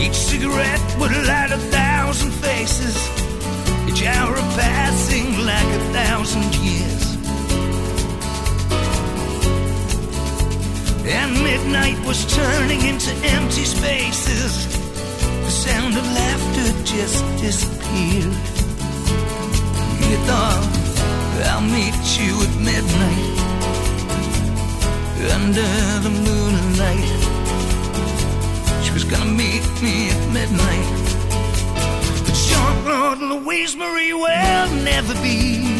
Each 0.00 0.14
cigarette 0.14 0.96
would 0.98 1.12
light 1.26 1.50
a 1.52 1.58
thousand 1.70 2.30
faces, 2.30 2.96
each 3.88 4.04
hour 4.06 4.34
passing 4.56 5.38
like 5.44 5.70
a 5.80 5.82
thousand 5.92 6.54
years. 6.56 7.04
And 11.06 11.34
midnight 11.42 11.98
was 12.06 12.24
turning 12.34 12.80
into 12.86 13.10
empty 13.24 13.64
spaces. 13.64 14.83
The 15.64 15.70
sound 15.70 15.96
of 15.96 16.04
laughter 16.04 16.84
just 16.84 17.24
disappeared. 17.38 18.36
You 20.04 20.16
thought, 20.28 20.64
I'll 21.48 21.62
meet 21.62 21.96
you 22.18 22.32
at 22.44 22.54
midnight. 22.60 23.38
Under 25.32 25.70
the 26.04 26.10
moonlight. 26.10 27.08
She 28.84 28.92
was 28.92 29.04
gonna 29.04 29.30
meet 29.30 29.64
me 29.80 30.10
at 30.10 30.32
midnight. 30.34 30.88
But 32.26 32.34
Jean 32.34 32.82
Claude 32.82 33.20
Louise 33.20 33.74
Marie 33.74 34.12
will 34.12 34.68
never 34.84 35.14
be. 35.22 35.73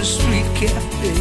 A 0.00 0.04
street 0.04 0.46
cafe. 0.54 1.14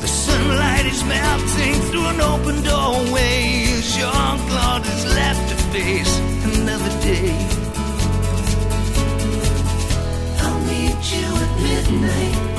The 0.00 0.06
sunlight 0.06 0.86
is 0.86 1.02
melting 1.04 1.74
through 1.88 2.06
an 2.06 2.20
open 2.20 2.62
doorway 2.62 3.64
As 3.76 3.96
Jean-Claude 3.96 4.86
has 4.86 5.04
left 5.16 5.48
to 5.50 5.56
face 5.74 6.18
another 6.54 6.92
day. 7.02 7.34
I'll 10.42 10.60
meet 10.70 11.00
you 11.14 11.28
at 11.44 11.52
midnight 11.62 12.49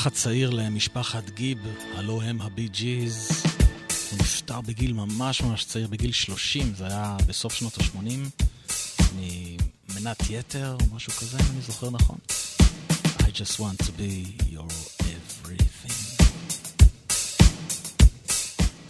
האח 0.00 0.06
הצעיר 0.06 0.50
למשפחת 0.50 1.30
גיב, 1.30 1.58
הלוא 1.94 2.22
הם 2.22 2.40
הבי 2.40 2.68
ג'יז. 2.68 3.44
הוא 4.10 4.18
נפטר 4.18 4.60
בגיל 4.60 4.92
ממש 4.92 5.42
ממש 5.42 5.64
צעיר, 5.64 5.88
בגיל 5.88 6.12
30, 6.12 6.74
זה 6.74 6.86
היה 6.86 7.16
בסוף 7.26 7.54
שנות 7.54 7.78
ה-80, 7.78 8.44
ממנת 9.88 10.30
יתר 10.30 10.76
או 10.80 10.94
משהו 10.94 11.12
כזה, 11.12 11.38
אם 11.38 11.44
אני 11.52 11.60
זוכר 11.60 11.90
נכון. 11.90 12.18
I 13.18 13.30
just 13.32 13.58
want 13.58 13.86
to 13.86 13.90
be 13.98 14.42
your 14.52 14.72
everything. 15.00 16.24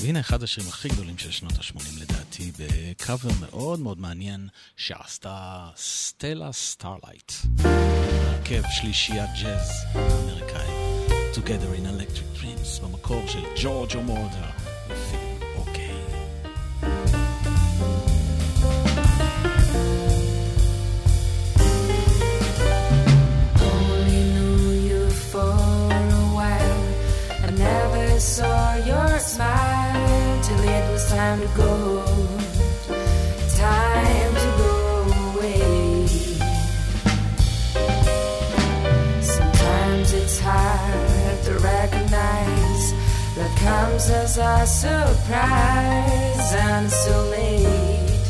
והנה 0.00 0.20
אחד 0.20 0.42
השירים 0.42 0.68
הכי 0.68 0.88
גדולים 0.88 1.18
של 1.18 1.30
שנות 1.30 1.52
ה-80 1.52 2.00
לדעתי, 2.00 2.52
בקאבר 2.58 3.30
מאוד 3.40 3.80
מאוד 3.80 4.00
מעניין 4.00 4.48
שעשתה 4.76 5.68
סטלה 5.76 6.52
סטארלייט. 6.52 7.32
הרכב 8.50 8.62
שלישיית 8.70 9.30
ג'אז 9.42 9.70
אמריקאי, 9.94 10.69
Together 11.33 11.73
in 11.75 11.85
Electric 11.85 12.27
Dreams, 12.39 12.79
במקור 12.83 13.21
של 13.27 13.43
ג'ורג' 13.61 13.95
אומורדר, 13.95 14.49
לפי 14.89 15.17
אוקיי. 15.57 15.95
only 23.71 24.21
knew 24.33 24.71
you 24.89 25.09
for 25.31 25.53
a 25.99 26.25
while. 26.37 26.83
I 27.47 27.49
never 27.51 28.19
saw 28.19 28.75
your 28.91 29.19
smile 29.19 30.43
till 30.43 30.61
it 30.77 30.91
was 30.91 31.09
time 31.09 31.39
to 31.41 31.47
go. 31.57 31.98
That 43.40 43.54
comes 43.58 44.04
as 44.10 44.38
a 44.38 44.66
surprise 44.66 46.48
and 46.68 46.90
so 46.90 47.14
late. 47.30 48.26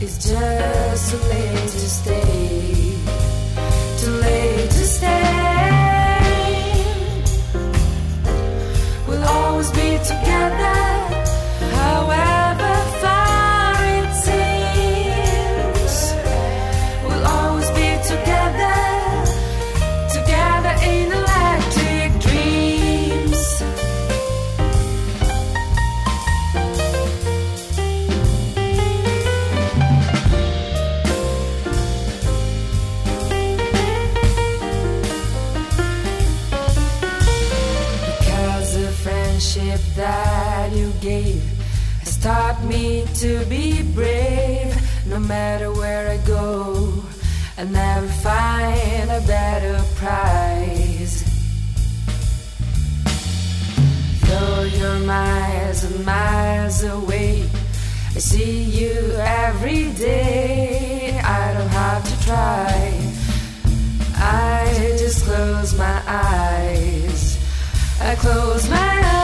It's 0.00 0.18
just 0.30 1.10
too 1.10 1.22
late 1.28 1.68
to 1.80 1.88
stay 1.98 2.76
too 4.06 4.12
late 4.20 4.70
to 4.70 4.84
stay. 4.96 5.26
We'll 9.08 9.24
always 9.24 9.70
be 9.70 9.98
together, 10.12 10.85
taught 42.26 42.60
me 42.64 43.04
to 43.14 43.44
be 43.44 43.82
brave. 43.94 44.74
No 45.06 45.20
matter 45.20 45.70
where 45.70 46.10
I 46.10 46.16
go, 46.26 46.92
I'll 47.56 47.68
never 47.68 48.08
find 48.28 49.08
a 49.18 49.22
better 49.28 49.76
prize. 49.94 51.14
Though 54.26 54.62
you're 54.76 55.02
miles 55.06 55.84
and 55.84 56.04
miles 56.04 56.82
away, 56.82 57.48
I 58.16 58.18
see 58.18 58.60
you 58.78 58.96
every 59.46 59.92
day. 59.92 61.20
I 61.22 61.54
don't 61.54 61.74
have 61.82 62.02
to 62.10 62.16
try. 62.26 62.74
I 64.16 64.96
just 64.98 65.24
close 65.26 65.78
my 65.78 65.98
eyes. 66.08 67.38
I 68.00 68.16
close 68.16 68.68
my 68.68 68.76
eyes. 69.04 69.15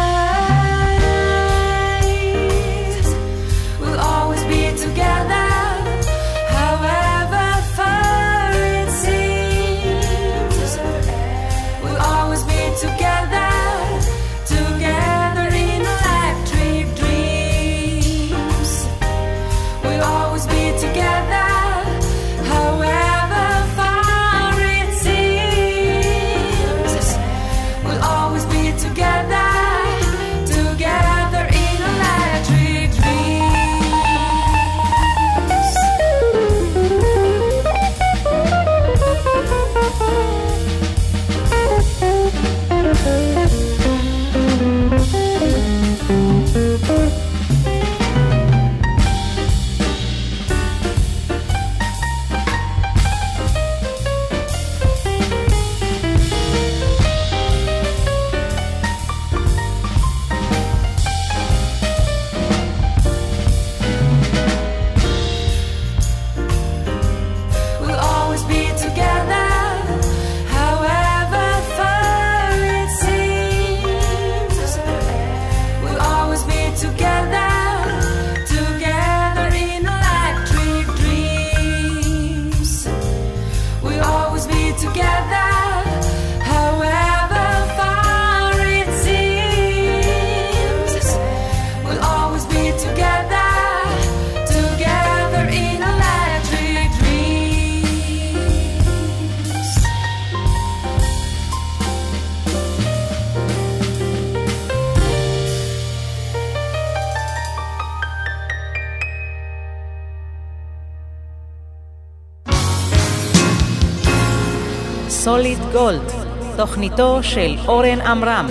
תוכניתו 116.88 117.22
של 117.22 117.56
אורן 117.68 118.00
עמרם. 118.00 118.46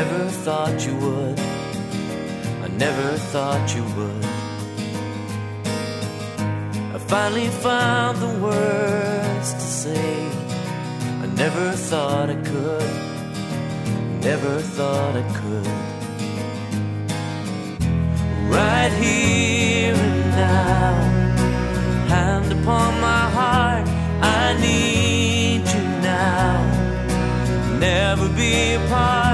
never 0.00 0.24
thought 0.44 0.78
you 0.86 0.94
would. 1.04 1.38
I 2.66 2.68
never 2.84 3.08
thought 3.32 3.66
you 3.76 3.84
would. 3.96 4.24
I 6.96 6.98
finally 7.12 7.50
found 7.66 8.14
the 8.24 8.32
words 8.48 9.48
to 9.60 9.66
say. 9.82 10.10
I 11.24 11.26
never 11.42 11.66
thought 11.88 12.28
I 12.36 12.38
could. 12.50 12.92
Never 14.28 14.54
thought 14.76 15.14
I 15.22 15.26
could. 15.38 15.68
Right 18.56 18.92
here 19.02 19.96
and 20.08 20.20
now 20.42 20.97
upon 22.68 23.00
my 23.00 23.24
heart. 23.36 23.88
I 24.20 24.54
need 24.60 25.62
you 25.74 25.84
now. 26.02 27.78
Never 27.78 28.28
be 28.28 28.74
apart. 28.74 29.27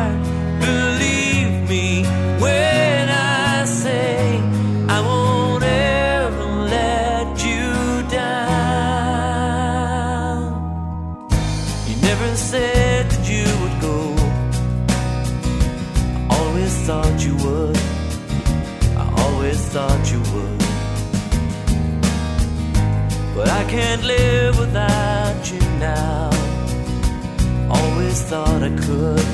thought 28.28 28.62
I 28.62 28.70
could, 28.70 29.26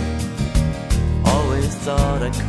always 1.25 1.75
thought 1.77 2.23
I 2.23 2.31
could. 2.31 2.40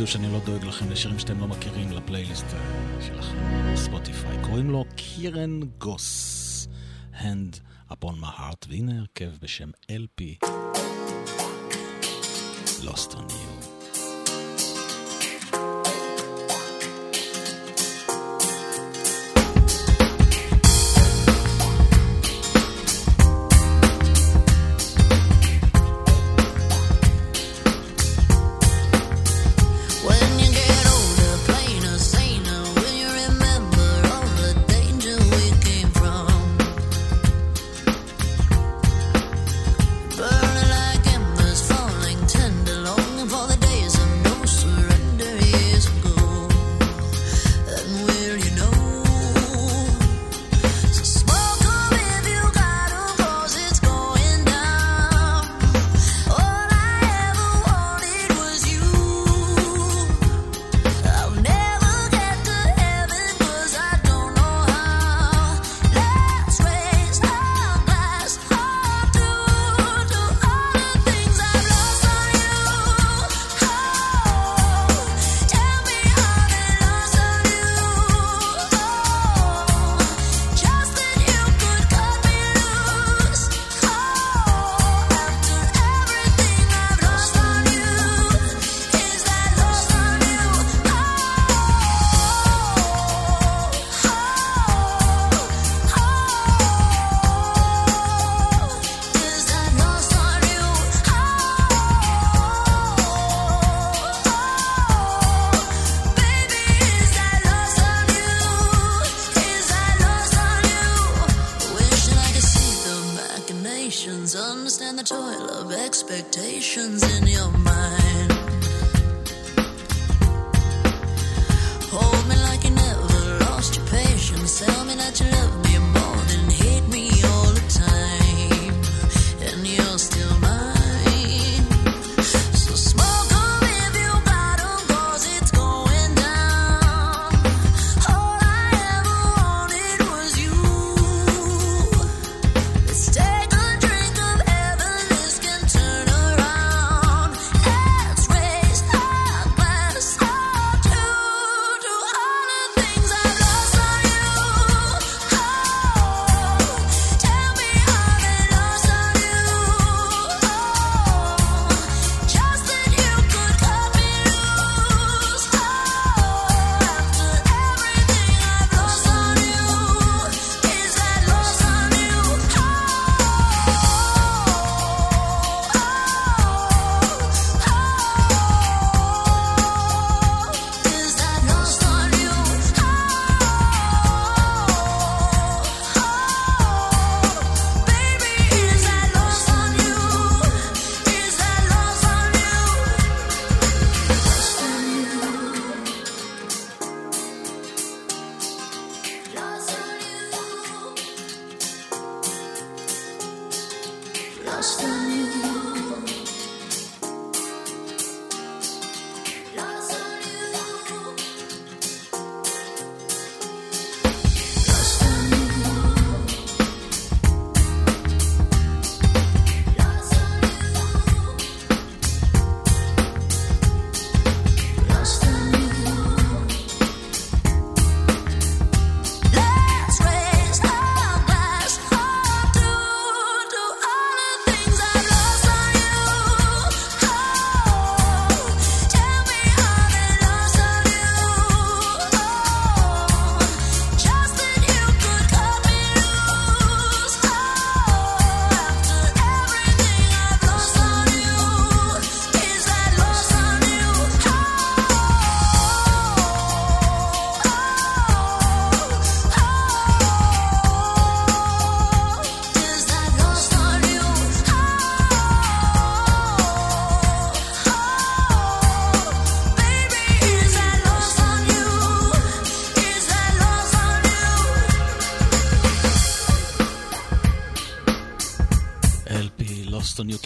תגידו 0.00 0.12
שאני 0.12 0.32
לא 0.32 0.38
דואג 0.44 0.64
לכם 0.64 0.90
לשירים 0.90 1.18
שאתם 1.18 1.40
לא 1.40 1.46
מכירים 1.46 1.92
לפלייליסט 1.92 2.44
אה, 2.54 3.02
שלכם, 3.06 3.36
ספוטיפיי. 3.76 4.38
קוראים 4.42 4.70
לו 4.70 4.84
קירן 4.96 5.60
גוס, 5.78 6.68
Hand 7.14 7.60
upon 7.90 8.22
my 8.22 8.38
heart, 8.38 8.66
והנה 8.68 8.98
הרכב 8.98 9.30
בשם 9.42 9.70
LP. 9.90 10.49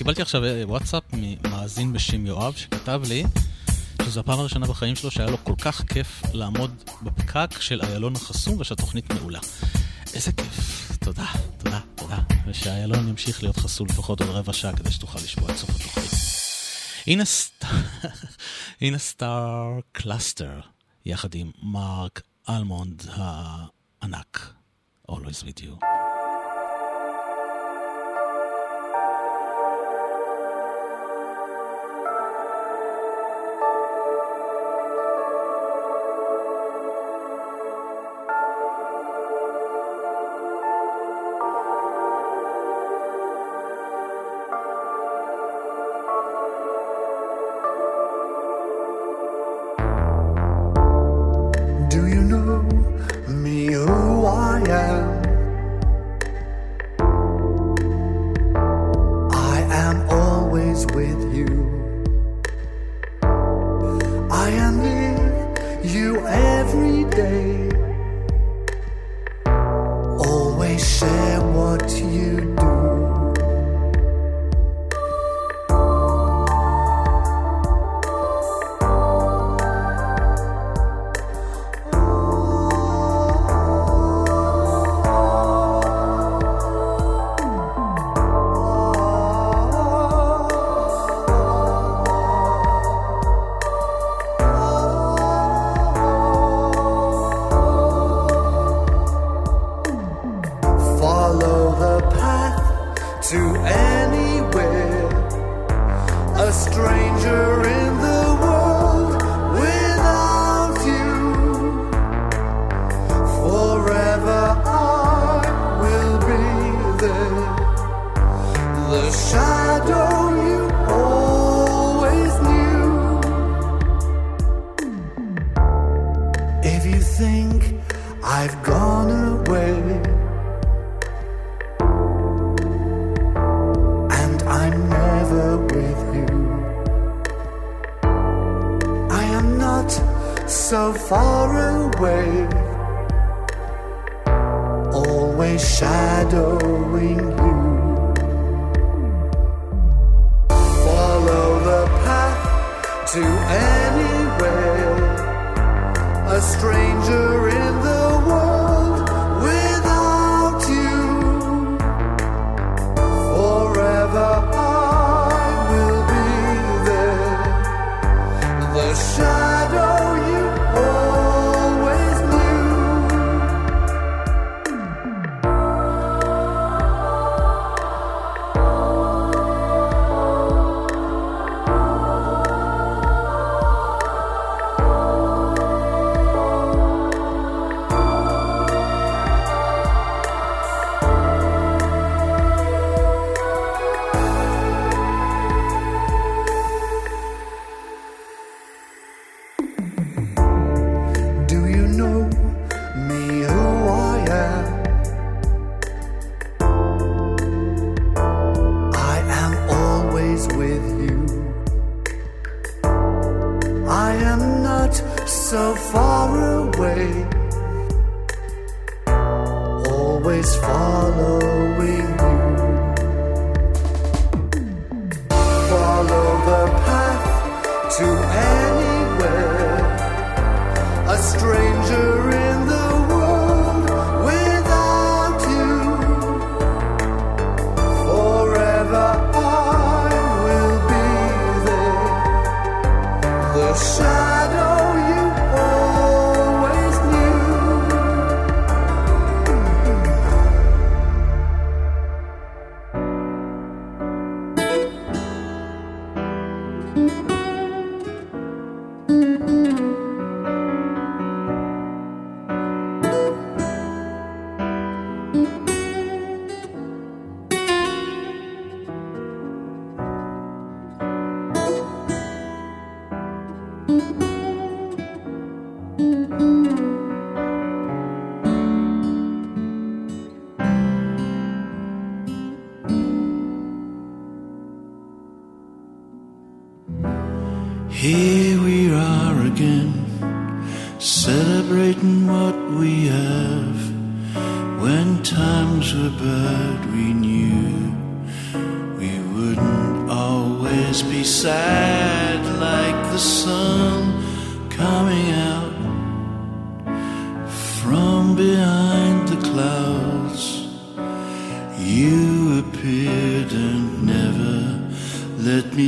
קיבלתי 0.04 0.22
עכשיו 0.22 0.44
אה, 0.44 0.62
וואטסאפ 0.66 1.02
ממאזין 1.12 1.92
בשם 1.92 2.26
יואב, 2.26 2.54
שכתב 2.56 3.02
לי 3.08 3.24
שזו 4.02 4.20
הפעם 4.20 4.38
הראשונה 4.38 4.66
בחיים 4.66 4.96
שלו 4.96 5.10
שהיה 5.10 5.30
לו 5.30 5.44
כל 5.44 5.54
כך 5.62 5.82
כיף 5.82 6.22
לעמוד 6.32 6.84
בפקק 7.02 7.60
של 7.60 7.80
איילון 7.82 8.16
החסום 8.16 8.60
ושהתוכנית 8.60 9.12
מעולה. 9.12 9.38
איזה 10.14 10.32
כיף. 10.32 10.92
תודה, 11.04 11.26
תודה, 11.58 11.80
תודה. 11.94 12.18
ושאיילון 12.46 13.08
ימשיך 13.08 13.42
להיות 13.42 13.56
חסום 13.56 13.86
לפחות 13.86 14.20
עוד 14.20 14.30
רבע 14.30 14.52
שעה 14.52 14.76
כדי 14.76 14.90
שתוכל 14.90 15.18
לשמוע 15.18 15.50
את 15.50 15.56
סוף 15.56 15.70
התוכנית. 15.70 16.10
הנה 17.06 17.24
הנה 18.80 18.98
סטאר 18.98 19.78
קלאסטר, 19.92 20.60
יחד 21.06 21.34
עם 21.34 21.50
מרק 21.62 22.22
אלמונד 22.48 23.02
הענק. 23.12 24.52
Always 25.10 25.44
with 25.44 25.60
you. 25.60 26.03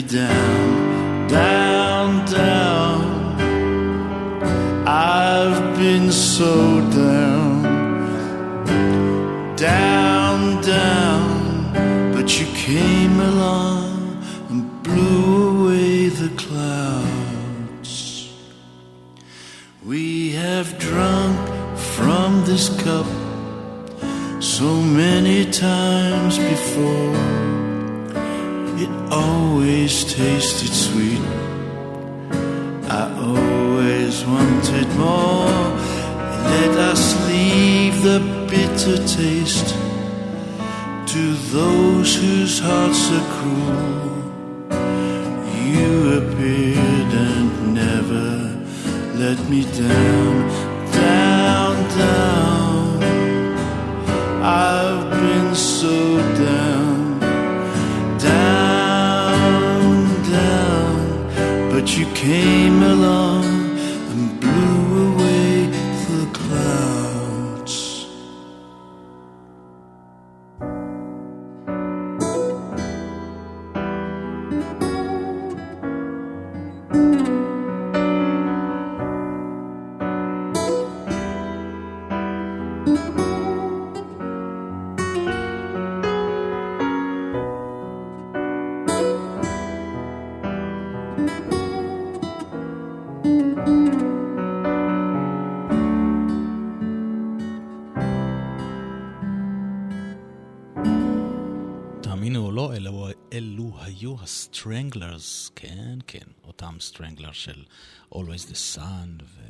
Down, 0.07 0.46
אותם 106.67 106.81
סטרנגלר 106.81 107.33
של 107.33 107.65
Always 108.13 108.51
the 108.51 108.77
Sun, 108.77 109.23
ו... 109.23 109.41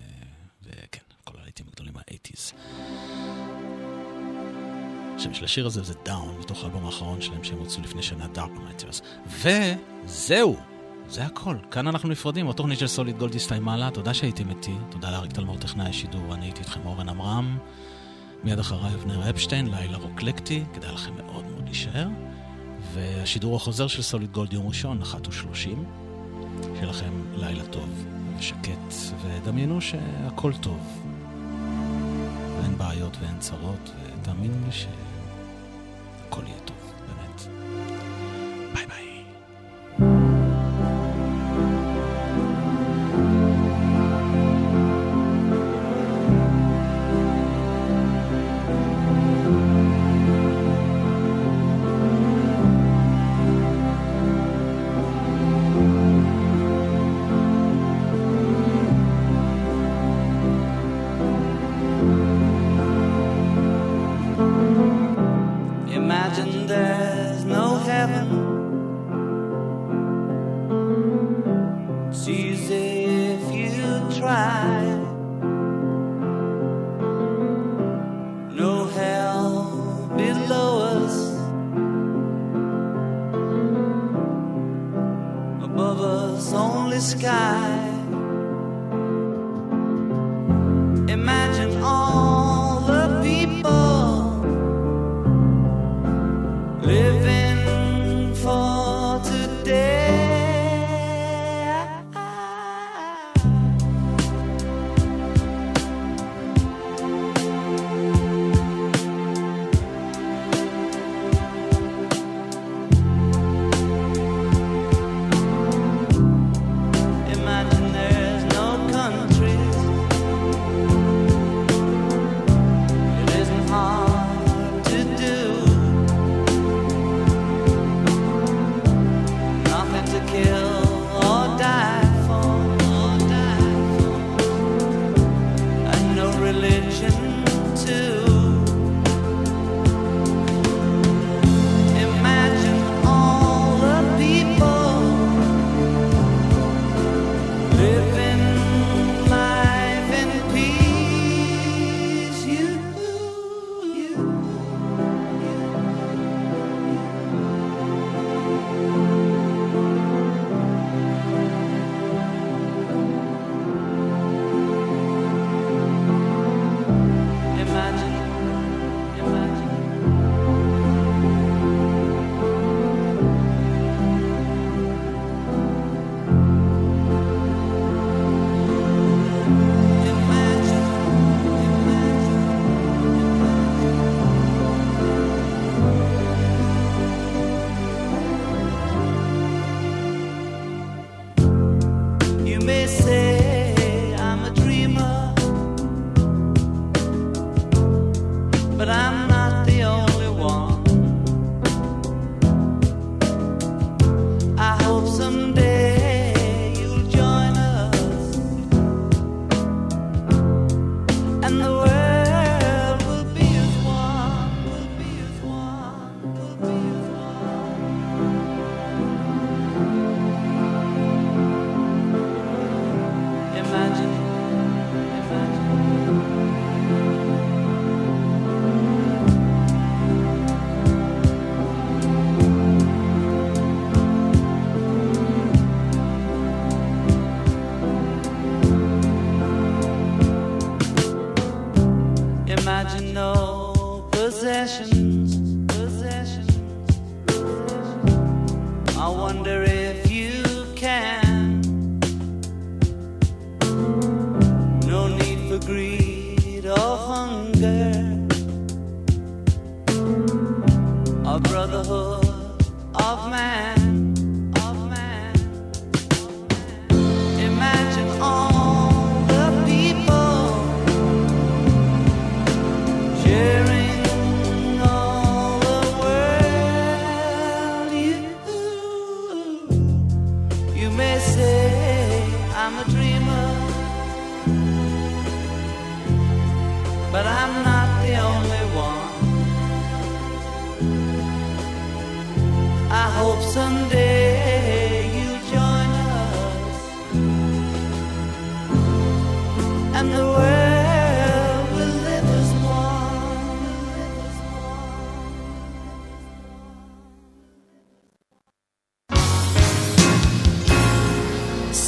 וכן, 0.62 1.00
כל 1.24 1.38
הלהיטים 1.40 1.66
הגדולים 1.68 1.92
מה-80's. 1.94 2.54
השם 5.16 5.34
של 5.34 5.44
השיר 5.44 5.66
הזה 5.66 5.82
זה 5.82 5.94
Down, 6.04 6.38
מתוך 6.40 6.62
האלבום 6.62 6.86
האחרון 6.86 7.20
שלהם 7.20 7.44
שהם 7.44 7.58
הוצאו 7.58 7.82
לפני 7.82 8.02
שנה, 8.02 8.26
Dark 8.34 8.58
Matters. 8.58 9.02
וזהו, 9.26 10.56
זה 11.08 11.24
הכל. 11.24 11.56
כאן 11.70 11.86
אנחנו 11.86 12.08
נפרדים, 12.08 12.48
התוכנית 12.48 12.78
של 12.78 12.86
סוליד 12.86 13.18
גולד 13.18 13.34
הסתיימה 13.34 13.76
לה, 13.76 13.90
תודה 13.90 14.14
שהייתם 14.14 14.50
איתי, 14.50 14.74
תודה 14.90 15.10
לאריק 15.10 15.32
תלמור 15.32 15.58
טכנאי 15.58 15.90
השידור, 15.90 16.34
אני 16.34 16.46
הייתי 16.46 16.60
איתכם 16.60 16.86
אורן 16.86 17.08
עמרם. 17.08 17.58
מיד 18.44 18.58
אחריי 18.58 18.94
אבנר 18.94 19.30
אפשטיין, 19.30 19.70
לילה 19.70 19.98
רוק 19.98 20.18
אקלקטי, 20.18 20.64
כדאי 20.74 20.92
לכם 20.92 21.16
מאוד 21.16 21.44
מאוד 21.44 21.64
להישאר. 21.64 22.08
והשידור 22.92 23.56
החוזר 23.56 23.86
של 23.86 24.02
סוליד 24.02 24.32
גולד 24.32 24.52
יום 24.52 24.68
ראשון, 24.68 25.02
אחת 25.02 25.28
ושלושים. 25.28 26.05
שיהיה 26.74 26.86
לכם 26.86 27.12
לילה 27.36 27.64
טוב 27.64 28.04
ושקט, 28.38 28.94
ודמיינו 29.22 29.80
שהכל 29.80 30.52
טוב. 30.60 31.02
ואין 32.58 32.78
בעיות 32.78 33.16
ואין 33.20 33.38
צרות, 33.38 33.92
ותאמינו 34.20 34.54
לי 34.66 34.72
שהכל 34.72 36.42
יהיה 36.46 36.58
טוב, 36.64 36.92
באמת. 37.06 37.42
ביי 38.74 38.86
ביי. 38.86 39.05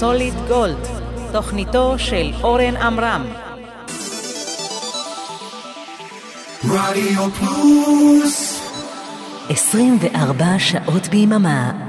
סוליד 0.01 0.35
גולד, 0.49 0.87
תוכניתו 1.33 1.95
של 1.99 2.31
אורן 2.43 2.77
עמרם. 2.77 3.27
רדיו 6.65 7.31
פלוס 7.31 8.61
24 9.49 10.45
שעות 10.59 11.09
ביממה 11.09 11.88